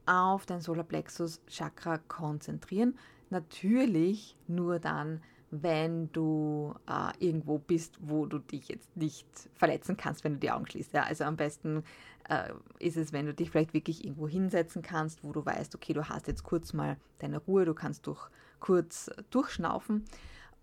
auf 0.05 0.45
dein 0.45 0.61
Solarplexus 0.61 1.41
Chakra 1.47 1.97
konzentrieren. 1.97 2.97
Natürlich 3.29 4.37
nur 4.47 4.79
dann, 4.79 5.21
wenn 5.49 6.11
du 6.11 6.73
äh, 6.87 7.25
irgendwo 7.25 7.59
bist, 7.59 7.97
wo 8.01 8.25
du 8.25 8.39
dich 8.39 8.67
jetzt 8.69 8.95
nicht 8.97 9.27
verletzen 9.53 9.97
kannst, 9.97 10.23
wenn 10.23 10.33
du 10.33 10.39
die 10.39 10.51
Augen 10.51 10.67
schließt. 10.67 10.93
Ja? 10.93 11.03
Also 11.03 11.23
am 11.25 11.37
besten 11.37 11.83
äh, 12.27 12.51
ist 12.79 12.97
es, 12.97 13.13
wenn 13.13 13.25
du 13.25 13.33
dich 13.33 13.51
vielleicht 13.51 13.73
wirklich 13.73 14.03
irgendwo 14.03 14.27
hinsetzen 14.27 14.81
kannst, 14.81 15.23
wo 15.23 15.31
du 15.31 15.45
weißt, 15.45 15.75
okay, 15.75 15.93
du 15.93 16.09
hast 16.09 16.27
jetzt 16.27 16.43
kurz 16.43 16.73
mal 16.73 16.97
deine 17.19 17.37
Ruhe, 17.37 17.65
du 17.65 17.73
kannst 17.73 18.07
durch, 18.07 18.29
kurz 18.63 19.11
durchschnaufen 19.29 20.05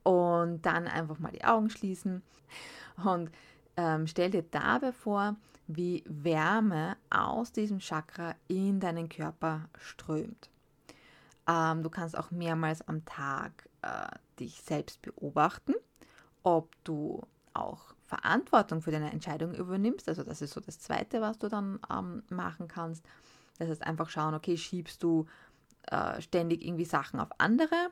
und 0.05 0.63
dann 0.63 0.89
einfach 0.89 1.19
mal 1.19 1.33
die 1.33 1.45
Augen 1.45 1.69
schließen 1.69 2.23
und 3.05 3.31
ähm, 3.77 4.07
stell 4.07 4.31
dir 4.31 4.43
dabei 4.43 4.91
vor, 4.93 5.37
wie 5.67 6.03
Wärme 6.07 6.97
aus 7.11 7.53
diesem 7.53 7.79
Chakra 7.79 8.35
in 8.49 8.81
deinen 8.81 9.11
Körper 9.11 9.69
strömt. 9.79 10.49
Ähm, 11.47 11.83
du 11.83 11.91
kannst 11.91 12.17
auch 12.17 12.31
mehrmals 12.31 12.81
am 12.89 13.05
Tag 13.05 13.69
äh, 13.83 14.09
dich 14.39 14.63
selbst 14.63 15.03
beobachten, 15.03 15.75
ob 16.43 16.75
du 16.85 17.23
auch 17.53 17.95
Verantwortung 18.07 18.81
für 18.81 18.93
deine 18.93 19.13
Entscheidung 19.13 19.55
übernimmst. 19.55 20.09
Also 20.09 20.25
das 20.25 20.41
ist 20.41 20.55
so 20.55 20.61
das 20.61 20.81
Zweite, 20.81 21.21
was 21.21 21.39
du 21.39 21.49
dann 21.49 21.79
ähm, 21.93 22.23
machen 22.31 22.67
kannst. 22.67 23.05
Das 23.59 23.69
heißt 23.69 23.87
einfach 23.87 24.09
schauen, 24.09 24.35
okay, 24.35 24.57
schiebst 24.57 25.03
du 25.03 25.27
äh, 25.91 26.21
ständig 26.21 26.65
irgendwie 26.65 26.85
Sachen 26.85 27.21
auf 27.21 27.29
andere, 27.39 27.91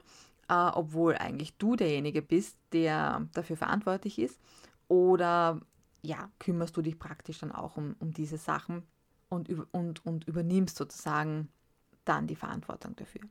äh, 0.49 0.55
obwohl 0.55 1.17
eigentlich 1.17 1.57
du 1.57 1.77
derjenige 1.77 2.23
bist, 2.23 2.57
der 2.73 3.27
dafür 3.35 3.57
verantwortlich 3.57 4.19
ist. 4.19 4.39
Oder 4.89 5.61
ja, 6.03 6.31
kümmerst 6.39 6.77
du 6.77 6.83
dich 6.83 6.99
praktisch 6.99 7.39
dann 7.41 7.53
auch 7.53 7.77
um, 7.77 7.97
um 7.99 8.13
diese 8.13 8.39
Sachen 8.39 8.83
und, 9.29 9.49
und, 9.73 10.05
und 10.07 10.27
übernimmst 10.27 10.77
sozusagen 10.77 11.49
dann 12.05 12.27
die 12.27 12.37
Verantwortung 12.37 12.97
dafür. 12.97 13.23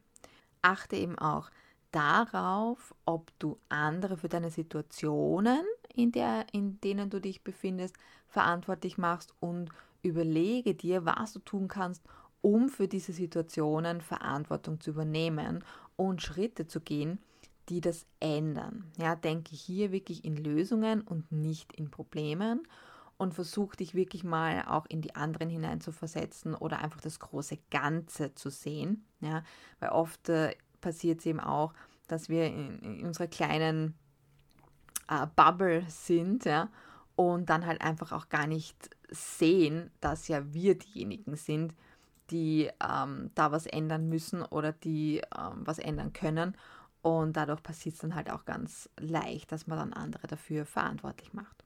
Achte 0.61 0.95
eben 0.95 1.17
auch 1.17 1.49
darauf, 1.91 2.93
ob 3.05 3.31
du 3.39 3.57
andere 3.69 4.17
für 4.17 4.29
deine 4.29 4.51
Situationen, 4.51 5.61
in, 5.93 6.11
der, 6.11 6.45
in 6.51 6.79
denen 6.81 7.09
du 7.09 7.19
dich 7.19 7.43
befindest, 7.43 7.95
verantwortlich 8.27 8.97
machst 8.97 9.33
und 9.39 9.71
überlege 10.03 10.75
dir, 10.75 11.05
was 11.05 11.33
du 11.33 11.39
tun 11.39 11.67
kannst, 11.67 12.03
um 12.41 12.69
für 12.69 12.87
diese 12.87 13.13
Situationen 13.13 14.01
Verantwortung 14.01 14.79
zu 14.79 14.91
übernehmen 14.91 15.63
und 15.95 16.21
Schritte 16.21 16.67
zu 16.67 16.81
gehen, 16.81 17.19
die 17.69 17.81
das 17.81 18.05
ändern. 18.19 18.91
Ja, 18.97 19.15
denke 19.15 19.55
hier 19.55 19.91
wirklich 19.91 20.23
in 20.23 20.37
Lösungen 20.37 21.01
und 21.01 21.31
nicht 21.31 21.73
in 21.73 21.91
Problemen 21.91 22.67
und 23.17 23.33
versuch 23.33 23.75
dich 23.75 23.95
wirklich 23.95 24.23
mal 24.23 24.63
auch 24.67 24.85
in 24.87 25.01
die 25.01 25.15
anderen 25.15 25.49
hinein 25.49 25.81
zu 25.81 25.91
versetzen 25.91 26.55
oder 26.55 26.79
einfach 26.79 27.01
das 27.01 27.19
große 27.19 27.57
Ganze 27.71 28.33
zu 28.35 28.49
sehen. 28.49 29.05
Ja, 29.19 29.43
weil 29.79 29.89
oft 29.89 30.29
äh, 30.29 30.55
passiert 30.81 31.19
es 31.19 31.25
eben 31.25 31.39
auch, 31.39 31.73
dass 32.07 32.29
wir 32.29 32.45
in, 32.45 32.79
in 32.79 33.05
unserer 33.05 33.27
kleinen 33.27 33.95
äh, 35.09 35.25
Bubble 35.35 35.83
sind, 35.89 36.45
ja, 36.45 36.69
und 37.15 37.49
dann 37.49 37.65
halt 37.65 37.81
einfach 37.81 38.11
auch 38.11 38.29
gar 38.29 38.45
nicht 38.45 38.89
sehen, 39.09 39.89
dass 39.99 40.27
ja 40.27 40.53
wir 40.53 40.77
diejenigen 40.77 41.35
sind, 41.35 41.73
die 42.29 42.69
ähm, 42.83 43.31
da 43.35 43.51
was 43.51 43.65
ändern 43.65 44.09
müssen 44.09 44.41
oder 44.43 44.71
die 44.71 45.21
ähm, 45.37 45.61
was 45.65 45.79
ändern 45.79 46.13
können. 46.13 46.55
Und 47.01 47.37
dadurch 47.37 47.63
passiert 47.63 47.95
es 47.95 48.01
dann 48.01 48.15
halt 48.15 48.29
auch 48.29 48.45
ganz 48.45 48.89
leicht, 48.99 49.51
dass 49.51 49.67
man 49.67 49.77
dann 49.77 49.93
andere 49.93 50.27
dafür 50.27 50.65
verantwortlich 50.65 51.33
macht. 51.33 51.63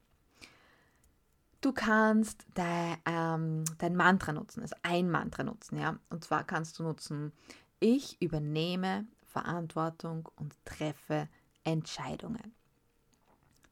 Du 1.61 1.71
kannst 1.73 2.45
dein, 2.55 2.97
ähm, 3.05 3.63
dein 3.77 3.95
Mantra 3.95 4.33
nutzen, 4.33 4.61
also 4.61 4.75
ein 4.81 5.09
Mantra 5.09 5.43
nutzen, 5.43 5.79
ja. 5.79 5.99
Und 6.09 6.23
zwar 6.23 6.43
kannst 6.43 6.79
du 6.79 6.83
nutzen, 6.83 7.31
ich 7.79 8.21
übernehme 8.21 9.05
Verantwortung 9.27 10.29
und 10.35 10.53
treffe 10.65 11.29
Entscheidungen. 11.63 12.53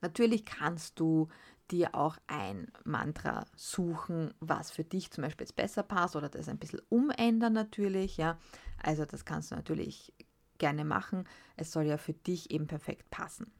Natürlich 0.02 0.46
kannst 0.46 1.00
du 1.00 1.30
dir 1.72 1.96
auch 1.96 2.18
ein 2.28 2.72
Mantra 2.84 3.46
suchen, 3.56 4.34
was 4.40 4.72
für 4.72 4.84
dich 4.84 5.12
zum 5.12 5.24
Beispiel 5.24 5.46
jetzt 5.46 5.56
besser 5.56 5.84
passt 5.84 6.16
oder 6.16 6.30
das 6.30 6.50
ein 6.50 6.58
bisschen 6.58 6.82
umändern 6.90 7.54
natürlich, 7.54 8.18
ja. 8.18 8.38
Also 8.82 9.06
das 9.06 9.26
kannst 9.26 9.52
du 9.52 9.56
natürlich 9.56 10.14
gerne 10.58 10.86
machen. 10.86 11.26
Es 11.56 11.72
soll 11.72 11.86
ja 11.86 11.98
für 11.98 12.14
dich 12.14 12.52
eben 12.52 12.68
perfekt 12.68 13.10
passen. 13.10 13.52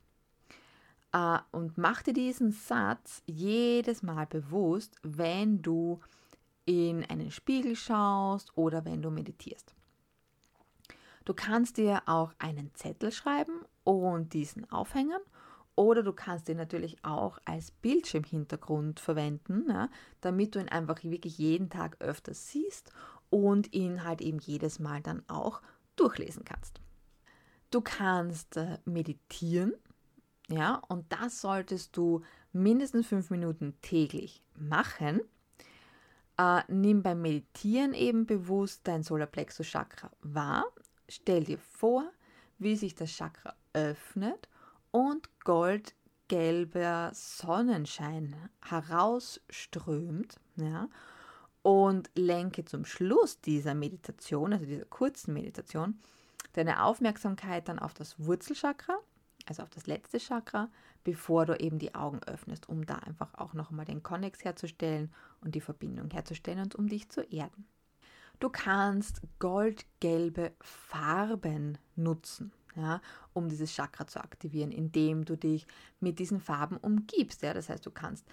Uh, 1.16 1.40
und 1.52 1.76
mach 1.80 2.04
dir 2.04 2.14
diesen 2.14 2.52
Satz 2.52 3.24
jedes 3.26 4.04
Mal 4.04 4.28
bewusst, 4.28 4.96
wenn 5.02 5.64
du 5.64 6.00
in 6.66 7.04
einen 7.06 7.32
Spiegel 7.32 7.76
schaust 7.76 8.56
oder 8.56 8.86
wenn 8.86 9.02
du 9.02 9.10
meditierst. 9.10 9.74
Du 11.26 11.34
kannst 11.34 11.78
dir 11.78 12.04
auch 12.06 12.34
einen 12.38 12.76
Zettel 12.76 13.12
schreiben 13.12 13.62
und 13.84 14.34
diesen 14.34 14.70
aufhängen 14.72 15.20
oder 15.80 16.04
du 16.04 16.12
kannst 16.12 16.50
ihn 16.50 16.58
natürlich 16.58 17.06
auch 17.06 17.40
als 17.46 17.72
Bildschirmhintergrund 17.72 19.00
verwenden, 19.00 19.64
ja, 19.70 19.90
damit 20.20 20.54
du 20.54 20.60
ihn 20.60 20.68
einfach 20.68 21.02
wirklich 21.06 21.38
jeden 21.38 21.70
Tag 21.70 21.96
öfter 22.02 22.34
siehst 22.34 22.92
und 23.30 23.72
ihn 23.74 24.04
halt 24.04 24.20
eben 24.20 24.40
jedes 24.40 24.80
Mal 24.80 25.00
dann 25.00 25.24
auch 25.30 25.62
durchlesen 25.96 26.44
kannst. 26.44 26.82
Du 27.72 27.80
kannst 27.80 28.58
äh, 28.58 28.80
meditieren, 28.84 29.74
ja, 30.50 30.82
und 30.90 31.06
das 31.14 31.40
solltest 31.40 31.96
du 31.96 32.24
mindestens 32.52 33.08
fünf 33.08 33.30
Minuten 33.30 33.74
täglich 33.82 34.44
machen. 34.58 35.22
Äh, 36.38 36.64
nimm 36.68 37.04
beim 37.04 37.22
Meditieren 37.22 37.94
eben 37.94 38.26
bewusst 38.26 38.82
dein 38.84 39.02
Solarplexus 39.02 39.68
Chakra 39.68 40.12
wahr. 40.24 40.66
Stell 41.08 41.46
dir 41.46 41.58
vor, 41.58 42.04
wie 42.58 42.76
sich 42.76 42.96
das 42.96 43.12
Chakra 43.12 43.56
öffnet 43.72 44.50
und 44.92 45.30
Gold 45.44 45.96
goldgelber 46.30 47.12
Sonnenschein 47.14 48.36
herausströmt, 48.64 50.40
ja, 50.56 50.88
und 51.62 52.10
lenke 52.16 52.64
zum 52.66 52.86
Schluss 52.86 53.42
dieser 53.42 53.74
Meditation, 53.74 54.54
also 54.54 54.66
dieser 54.66 54.86
kurzen 54.86 55.34
Meditation, 55.34 56.00
deine 56.54 56.84
Aufmerksamkeit 56.84 57.68
dann 57.68 57.80
auf 57.80 57.94
das 57.94 58.20
Wurzelchakra, 58.20 58.98
also 59.46 59.64
auf 59.64 59.70
das 59.70 59.88
letzte 59.88 60.20
Chakra, 60.20 60.70
bevor 61.04 61.46
du 61.46 61.60
eben 61.60 61.80
die 61.80 61.96
Augen 61.96 62.22
öffnest, 62.24 62.70
um 62.70 62.86
da 62.86 62.96
einfach 62.96 63.34
auch 63.34 63.54
nochmal 63.54 63.86
den 63.86 64.04
Konnex 64.04 64.44
herzustellen 64.44 65.12
und 65.42 65.56
die 65.56 65.62
Verbindung 65.62 66.12
herzustellen 66.12 66.60
und 66.60 66.76
um 66.76 66.88
dich 66.88 67.10
zu 67.10 67.22
erden. 67.22 67.68
Du 68.40 68.50
kannst 68.50 69.22
goldgelbe 69.40 70.54
Farben 70.62 71.78
nutzen 71.96 72.54
ja, 72.76 73.02
um 73.34 73.50
dieses 73.50 73.72
Chakra 73.72 74.08
zu 74.08 74.20
aktivieren, 74.20 74.72
indem 74.72 75.26
du 75.26 75.38
dich 75.38 75.68
mit 76.00 76.20
diesen 76.20 76.40
Farben 76.40 76.78
umgibst. 76.78 77.42
Ja? 77.42 77.54
Das 77.54 77.70
heißt, 77.70 77.86
du 77.86 77.92
kannst 77.92 78.26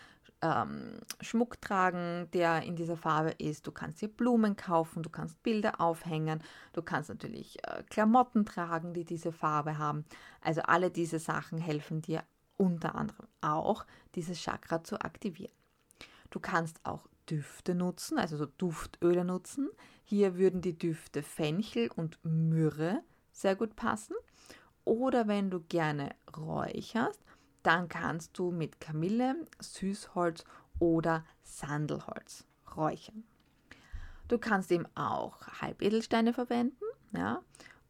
ähm, 0.43 1.01
Schmuck 1.21 1.61
tragen, 1.61 2.29
der 2.33 2.63
in 2.63 2.77
dieser 2.77 2.97
Farbe 2.97 3.31
ist, 3.39 3.67
du 3.67 3.73
kannst 3.73 4.01
dir 4.03 4.09
Blumen 4.09 4.57
kaufen, 4.57 5.03
du 5.03 5.11
kannst 5.11 5.43
Bilder 5.43 5.81
aufhängen, 5.81 6.43
du 6.73 6.83
kannst 6.83 7.09
natürlich 7.09 7.59
äh, 7.65 7.83
Klamotten 7.89 8.45
tragen, 8.45 8.93
die 8.93 9.05
diese 9.05 9.33
Farbe 9.33 9.79
haben. 9.79 10.05
Also 10.41 10.63
alle 10.63 10.91
diese 10.91 11.19
Sachen 11.19 11.59
helfen 11.59 12.03
dir 12.03 12.23
unter 12.57 12.95
anderem 12.95 13.27
auch, 13.41 13.87
dieses 14.15 14.39
Chakra 14.39 14.83
zu 14.83 15.01
aktivieren. 15.01 15.53
Du 16.31 16.41
kannst 16.41 16.81
auch 16.85 17.07
Düfte 17.29 17.75
nutzen, 17.75 18.19
also 18.19 18.37
so 18.37 18.47
Duftöle 18.47 19.25
nutzen. 19.25 19.69
Hier 20.05 20.37
würden 20.37 20.61
die 20.61 20.79
Düfte 20.79 21.23
Fenchel 21.23 21.91
und 21.95 22.19
Myrrhe 22.23 23.03
sehr 23.37 23.57
gut 23.57 23.77
passen. 23.77 24.17
Oder 24.85 25.29
wenn 25.29 25.51
du 25.51 25.61
gerne 25.61 26.11
räucherst, 26.37 27.21
dann 27.63 27.89
kannst 27.89 28.39
du 28.39 28.51
mit 28.51 28.81
Kamille, 28.81 29.35
Süßholz 29.61 30.45
oder 30.79 31.25
Sandelholz 31.43 32.45
räuchern. 32.77 33.25
Du 34.29 34.39
kannst 34.39 34.71
eben 34.73 34.87
auch 34.97 35.47
Halbedelsteine 35.61 36.33
verwenden, 36.33 36.85
ja, 37.13 37.43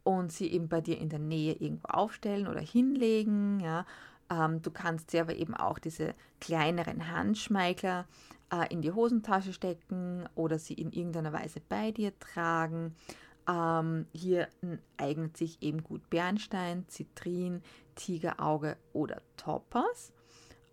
und 0.05 0.33
sie 0.33 0.53
eben 0.53 0.69
bei 0.69 0.81
dir 0.81 0.99
in 0.99 1.09
der 1.09 1.19
Nähe 1.19 1.55
irgendwo 1.55 1.89
aufstellen 1.89 2.47
oder 2.47 2.61
hinlegen, 2.61 3.61
ja. 3.61 3.87
Ähm, 4.31 4.61
du 4.63 4.71
kannst 4.71 5.11
sie 5.11 5.21
aber 5.21 5.37
eben 5.37 5.55
auch 5.55 5.79
diese 5.79 6.15
kleineren 6.41 7.11
Handschmeichler 7.13 8.07
äh, 8.53 8.73
in 8.73 8.83
die 8.83 8.93
Hosentasche 8.93 9.53
stecken 9.53 10.29
oder 10.35 10.59
sie 10.59 10.75
in 10.75 10.93
irgendeiner 10.93 11.33
Weise 11.33 11.61
bei 11.61 11.93
dir 11.93 12.19
tragen. 12.19 12.97
Ähm, 13.49 14.07
hier 14.13 14.49
eignet 14.97 15.37
sich 15.37 15.63
eben 15.63 15.85
gut 15.85 16.09
Bernstein, 16.11 16.85
Zitrin, 16.89 17.63
Tigerauge 17.95 18.77
oder 18.93 19.23
Topaz. 19.37 20.13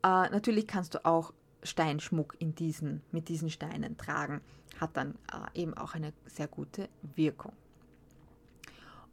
Äh, 0.04 0.30
natürlich 0.30 0.68
kannst 0.68 0.96
du 0.96 1.06
auch 1.06 1.34
Steinschmuck 1.62 2.36
in 2.40 2.56
diesen, 2.56 3.02
mit 3.12 3.30
diesen 3.30 3.50
Steinen 3.50 3.98
tragen. 3.98 4.42
Hat 4.80 4.98
dann 4.98 5.16
äh, 5.32 5.62
eben 5.62 5.76
auch 5.76 5.94
eine 5.94 6.14
sehr 6.26 6.48
gute 6.48 6.90
Wirkung. 7.16 7.54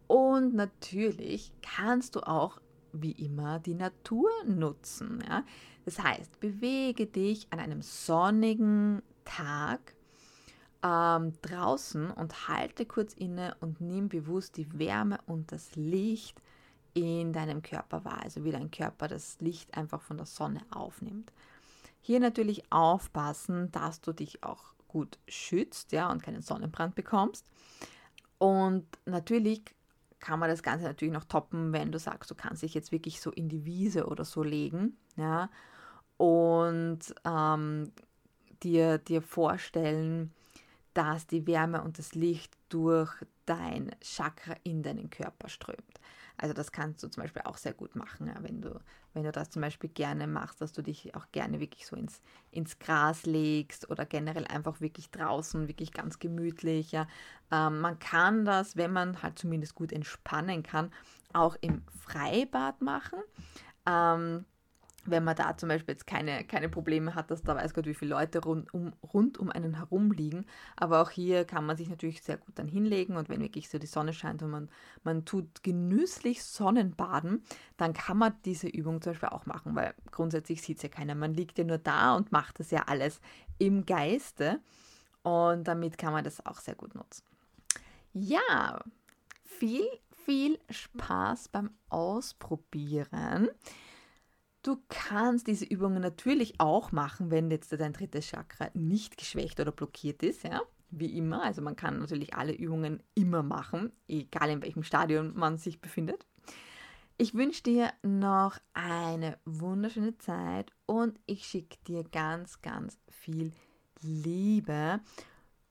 Und 0.07 0.55
natürlich 0.55 1.53
kannst 1.63 2.17
du 2.17 2.27
auch 2.27 2.61
wie 2.93 3.13
immer 3.13 3.61
die 3.61 3.75
Natur 3.75 4.31
nutzen. 4.45 5.23
Ja? 5.29 5.45
Das 5.85 6.01
heißt, 6.03 6.41
bewege 6.41 7.07
dich 7.07 7.47
an 7.51 7.61
einem 7.61 7.83
sonnigen 7.83 9.03
Tag 9.25 9.95
ähm, 10.83 11.33
draußen 11.43 12.11
und 12.11 12.49
halte 12.49 12.87
kurz 12.87 13.15
inne 13.15 13.57
und 13.61 13.81
nimm 13.81 14.09
bewusst 14.09 14.57
die 14.57 14.79
Wärme 14.79 15.19
und 15.27 15.53
das 15.53 15.77
Licht 15.77 16.41
in 16.95 17.33
deinem 17.33 17.63
Körper 17.63 18.05
wahr, 18.05 18.23
also 18.23 18.45
wie 18.45 18.51
dein 18.51 18.71
Körper 18.71 19.09
das 19.09 19.41
Licht 19.41 19.77
einfach 19.77 20.03
von 20.03 20.17
der 20.17 20.27
Sonne 20.27 20.61
aufnimmt. 20.71 21.33
Hier 22.01 22.21
natürlich 22.21 22.71
aufpassen, 22.73 23.71
dass 23.71 24.01
du 24.01 24.13
dich 24.13 24.43
auch 24.43 24.75
gut 24.89 25.19
schützt, 25.29 25.93
ja, 25.93 26.11
und 26.11 26.23
keinen 26.23 26.43
Sonnenbrand 26.43 26.95
bekommst. 26.95 27.47
Und 28.39 28.87
natürlich 29.05 29.63
kann 30.19 30.41
man 30.41 30.51
das 30.51 30.63
Ganze 30.63 30.87
natürlich 30.87 31.15
noch 31.15 31.25
toppen, 31.25 31.73
wenn 31.73 31.93
du 31.93 31.99
sagst, 31.99 32.31
du 32.31 32.35
kannst 32.35 32.63
dich 32.63 32.75
jetzt 32.75 32.91
wirklich 32.91 33.21
so 33.21 33.31
in 33.31 33.49
die 33.49 33.65
Wiese 33.65 34.07
oder 34.07 34.25
so 34.25 34.43
legen, 34.43 34.97
ja, 35.17 35.51
und 36.17 37.01
ähm, 37.25 37.93
dir, 38.63 38.99
dir 38.99 39.23
vorstellen, 39.23 40.33
dass 40.95 41.27
die 41.27 41.47
Wärme 41.47 41.83
und 41.83 41.99
das 41.99 42.15
Licht 42.15 42.57
durch 42.69 43.13
dein 43.47 43.91
Chakra 44.01 44.55
in 44.63 44.83
deinen 44.83 45.11
Körper 45.11 45.49
strömt. 45.49 46.01
Also 46.37 46.55
das 46.55 46.73
kannst 46.73 47.03
du 47.03 47.09
zum 47.09 47.23
Beispiel 47.23 47.43
auch 47.45 47.59
sehr 47.59 47.75
gut 47.75 47.95
machen, 47.97 48.33
wenn, 48.41 48.63
du, 48.63 48.81
wenn 49.13 49.25
du 49.25 49.33
das 49.33 49.51
zum 49.51 49.61
Beispiel 49.61 49.91
gerne 49.91 50.27
machst, 50.27 50.63
dass 50.63 50.73
du 50.73 50.81
dich 50.81 51.15
auch 51.15 51.27
gerne 51.33 51.61
wirklich 51.61 51.87
so 51.87 51.97
ins, 51.97 52.23
ins 52.51 52.79
Gras 52.79 53.27
legst 53.27 53.91
oder 53.91 54.07
generell 54.07 54.47
einfach 54.47 54.81
wirklich 54.81 55.11
draußen, 55.11 55.69
wirklich 55.69 55.93
ganz 55.93 56.19
gemütlich. 56.19 56.93
Ja. 56.93 57.07
Ähm, 57.51 57.81
man 57.81 57.99
kann 57.99 58.47
das, 58.47 58.77
wenn 58.77 58.93
man 58.93 59.23
halt 59.23 59.39
zumindest 59.39 59.75
gut 59.75 59.93
entspannen 59.93 60.63
kann, 60.63 60.91
auch 61.35 61.57
im 61.61 61.83
Freibad 61.89 62.81
machen. 62.81 63.19
Ähm, 63.85 64.47
wenn 65.07 65.25
man 65.25 65.37
da 65.37 65.57
zum 65.57 65.69
Beispiel 65.69 65.95
jetzt 65.95 66.07
keine, 66.07 66.45
keine 66.45 66.69
Probleme 66.69 67.15
hat, 67.15 67.31
dass 67.31 67.43
da 67.43 67.57
weiß 67.57 67.75
Gott, 67.75 67.87
wie 67.87 67.95
viele 67.95 68.11
Leute 68.11 68.43
rund 68.43 68.73
um, 68.75 68.93
rund 69.13 69.39
um 69.39 69.51
einen 69.51 69.75
herum 69.75 70.13
liegen. 70.13 70.45
Aber 70.77 71.01
auch 71.01 71.11
hier 71.11 71.45
kann 71.45 71.67
man 71.67 71.77
sich 71.77 71.89
natürlich 71.89 72.23
sehr 72.23 72.37
gut 72.37 72.59
dann 72.59 72.69
hinlegen 72.69 73.17
und 73.17 73.29
wenn 73.29 73.41
wirklich 73.41 73.69
so 73.69 73.79
die 73.79 73.87
Sonne 73.87 74.13
scheint 74.13 74.43
und 74.43 74.51
man, 74.51 74.69
man 75.03 75.25
tut 75.25 75.63
genüsslich 75.63 76.45
Sonnenbaden, 76.45 77.43
dann 77.77 77.93
kann 77.93 78.19
man 78.19 78.35
diese 78.45 78.69
Übung 78.69 79.01
zum 79.01 79.13
Beispiel 79.13 79.31
auch 79.31 79.47
machen, 79.47 79.75
weil 79.75 79.95
grundsätzlich 80.11 80.63
sieht 80.63 80.77
es 80.79 80.83
ja 80.83 80.89
keiner. 80.89 81.15
Man 81.15 81.35
liegt 81.35 81.59
ja 81.59 81.65
nur 81.65 81.79
da 81.79 82.15
und 82.15 82.33
macht 82.33 82.61
das 82.61 82.71
ja 82.71 82.85
alles 82.87 83.21
im 83.59 83.87
Geiste 83.87 84.61
und 85.23 85.65
damit 85.65 85.99
kann 85.99 86.13
man 86.13 86.25
das 86.25 86.45
auch 86.45 86.59
sehr 86.59 86.75
gut 86.75 86.95
nutzen. 86.95 87.25
Ja, 88.13 88.81
viel, 89.45 89.85
viel 90.25 90.59
Spaß 90.69 91.49
beim 91.49 91.71
Ausprobieren. 91.89 93.49
Du 94.63 94.79
kannst 94.89 95.47
diese 95.47 95.65
Übungen 95.65 96.03
natürlich 96.03 96.61
auch 96.61 96.93
machen, 96.93 97.31
wenn 97.31 97.51
jetzt 97.51 97.73
dein 97.73 97.95
drittes 97.95 98.27
Chakra 98.27 98.69
nicht 98.75 99.17
geschwächt 99.17 99.59
oder 99.59 99.73
blockiert 99.73 100.23
ist, 100.23 100.45
ja, 100.45 100.61
wie 100.91 101.17
immer. 101.17 101.43
Also 101.43 101.63
man 101.63 101.77
kann 101.77 101.99
natürlich 101.99 102.35
alle 102.35 102.53
Übungen 102.53 103.03
immer 103.15 103.43
machen, 103.43 103.93
egal 104.07 104.51
in 104.51 104.63
welchem 104.63 104.83
Stadium 104.83 105.33
man 105.35 105.57
sich 105.57 105.81
befindet. 105.81 106.27
Ich 107.17 107.35
wünsche 107.35 107.63
dir 107.63 107.93
noch 108.03 108.59
eine 108.75 109.39
wunderschöne 109.45 110.17
Zeit 110.19 110.73
und 110.87 111.19
ich 111.27 111.47
schicke 111.47 111.77
dir 111.87 112.05
ganz, 112.05 112.61
ganz 112.61 112.99
viel 113.09 113.53
Liebe. 114.03 115.01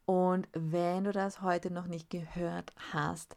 Und 0.05 0.47
wenn 0.53 1.03
du 1.03 1.11
das 1.11 1.41
heute 1.41 1.71
noch 1.71 1.87
nicht 1.87 2.09
gehört 2.09 2.73
hast, 2.91 3.35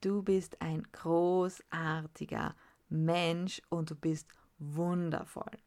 du 0.00 0.22
bist 0.22 0.60
ein 0.62 0.82
großartiger 0.92 2.54
Mensch 2.88 3.60
und 3.68 3.90
du 3.90 3.94
bist 3.94 4.28
wundervoll. 4.58 5.58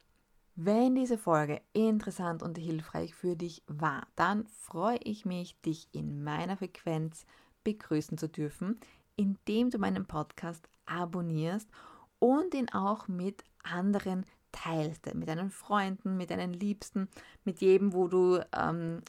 Wenn 0.56 0.96
diese 0.96 1.20
Folge 1.20 1.62
interessant 1.74 2.42
und 2.42 2.58
hilfreich 2.58 3.14
für 3.14 3.36
dich 3.36 3.62
war, 3.68 4.08
dann 4.16 4.48
freue 4.48 4.98
ich 5.04 5.24
mich, 5.24 5.60
dich 5.62 5.88
in 5.92 6.24
meiner 6.24 6.58
Frequenz 6.58 7.26
begrüßen 7.64 8.18
zu 8.18 8.28
dürfen, 8.28 8.80
indem 9.16 9.70
du 9.70 9.78
meinen 9.78 10.08
Podcast 10.08 10.68
abonnierst 10.88 11.70
und 12.18 12.56
ihn 12.56 12.70
auch 12.70 13.08
mit 13.08 13.44
anderen 13.62 14.26
teilst, 14.52 15.14
mit 15.14 15.28
deinen 15.28 15.52
Freunden, 15.52 16.18
mit 16.18 16.32
deinen 16.32 16.54
Liebsten, 16.54 17.08
mit 17.44 17.62
jedem, 17.62 17.94
wo 17.94 18.08
du 18.08 18.40
ähm, 18.56 19.02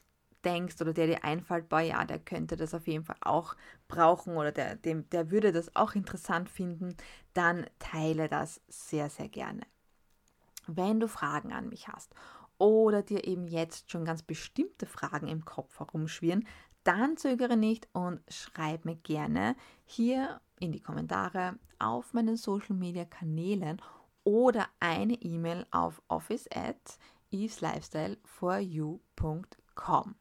denkst 0.45 0.81
oder 0.81 0.93
der 0.93 1.07
dir 1.07 1.25
einfällt, 1.25 1.69
boah, 1.69 1.81
ja, 1.81 2.05
der 2.05 2.19
könnte 2.19 2.57
das 2.57 2.75
auf 2.75 2.87
jeden 2.87 3.05
Fall 3.05 3.17
auch 3.21 3.55
brauchen 3.89 4.37
oder 4.37 4.53
der, 4.53 4.77
dem, 4.77 5.09
der 5.11 5.31
würde 5.31 5.53
das 5.53 5.75
auch 5.77 5.95
interessant 5.95 6.49
finden, 6.49 6.97
dann 7.35 7.67
teile 7.79 8.29
das 8.29 8.61
sehr, 8.69 9.11
sehr 9.11 9.29
gerne. 9.29 9.63
Wenn 10.67 11.01
du 11.01 11.09
Fragen 11.09 11.53
an 11.53 11.69
mich 11.69 11.89
hast 11.89 12.15
oder 12.59 13.03
dir 13.03 13.27
eben 13.27 13.49
jetzt 13.49 13.91
schon 13.91 14.05
ganz 14.05 14.23
bestimmte 14.23 14.87
Fragen 14.87 15.29
im 15.29 15.45
Kopf 15.45 15.79
herumschwirren, 15.79 16.47
dann 16.85 17.17
zögere 17.17 17.57
nicht 17.57 17.89
und 17.93 18.21
schreib 18.29 18.85
mir 18.85 18.97
gerne 18.97 19.57
hier 19.85 20.41
in 20.61 20.73
die 20.73 20.81
Kommentare 20.81 21.57
auf 21.79 22.13
meinen 22.15 22.37
Social 22.37 22.77
Media 22.77 23.05
Kanälen 23.05 23.81
oder 24.25 24.67
eine 24.81 25.15
E-Mail 25.15 25.65
auf 25.71 26.03
office 26.09 26.49
at 26.53 26.99
eveslifestyleforyou.com. 27.31 30.17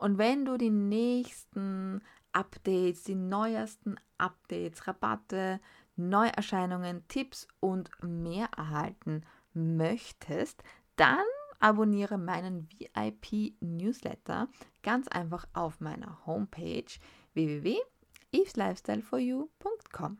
Und 0.00 0.16
wenn 0.16 0.46
du 0.46 0.56
die 0.56 0.70
nächsten 0.70 2.00
Updates, 2.32 3.04
die 3.04 3.14
neuesten 3.14 3.96
Updates, 4.16 4.86
Rabatte, 4.86 5.60
Neuerscheinungen, 5.94 7.06
Tipps 7.06 7.46
und 7.60 7.90
mehr 8.02 8.48
erhalten 8.56 9.26
möchtest, 9.52 10.64
dann 10.96 11.26
abonniere 11.58 12.16
meinen 12.16 12.66
VIP-Newsletter 12.70 14.48
ganz 14.82 15.06
einfach 15.08 15.46
auf 15.52 15.80
meiner 15.80 16.24
Homepage 16.24 16.86
www.eveslifestyleforyou.com. 17.34 20.16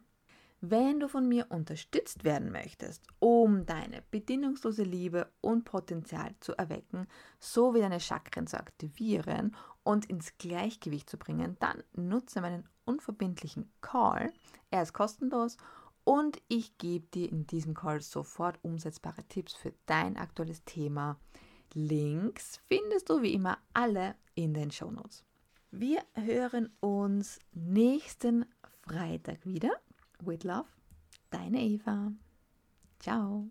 Wenn 0.62 1.00
du 1.00 1.08
von 1.08 1.26
mir 1.26 1.46
unterstützt 1.48 2.24
werden 2.24 2.52
möchtest, 2.52 3.02
um 3.18 3.64
deine 3.64 4.02
bedingungslose 4.10 4.82
Liebe 4.82 5.32
und 5.40 5.64
Potenzial 5.64 6.34
zu 6.40 6.54
erwecken, 6.54 7.06
sowie 7.38 7.80
deine 7.80 7.98
Chakren 7.98 8.46
zu 8.46 8.58
aktivieren 8.58 9.56
und 9.84 10.04
ins 10.06 10.36
Gleichgewicht 10.36 11.08
zu 11.08 11.16
bringen, 11.16 11.56
dann 11.60 11.82
nutze 11.94 12.42
meinen 12.42 12.68
unverbindlichen 12.84 13.72
Call. 13.80 14.34
Er 14.70 14.82
ist 14.82 14.92
kostenlos 14.92 15.56
und 16.04 16.42
ich 16.48 16.76
gebe 16.76 17.06
dir 17.06 17.30
in 17.30 17.46
diesem 17.46 17.72
Call 17.72 18.02
sofort 18.02 18.58
umsetzbare 18.62 19.24
Tipps 19.24 19.54
für 19.54 19.72
dein 19.86 20.18
aktuelles 20.18 20.62
Thema. 20.64 21.18
Links 21.72 22.60
findest 22.68 23.08
du 23.08 23.22
wie 23.22 23.32
immer 23.32 23.56
alle 23.72 24.14
in 24.34 24.52
den 24.52 24.70
Shownotes. 24.70 25.24
Wir 25.70 26.02
hören 26.14 26.68
uns 26.80 27.38
nächsten 27.52 28.44
Freitag 28.82 29.46
wieder. 29.46 29.70
With 30.24 30.44
Love, 30.44 30.68
deine 31.30 31.60
Eva. 31.60 32.12
Ciao. 32.98 33.50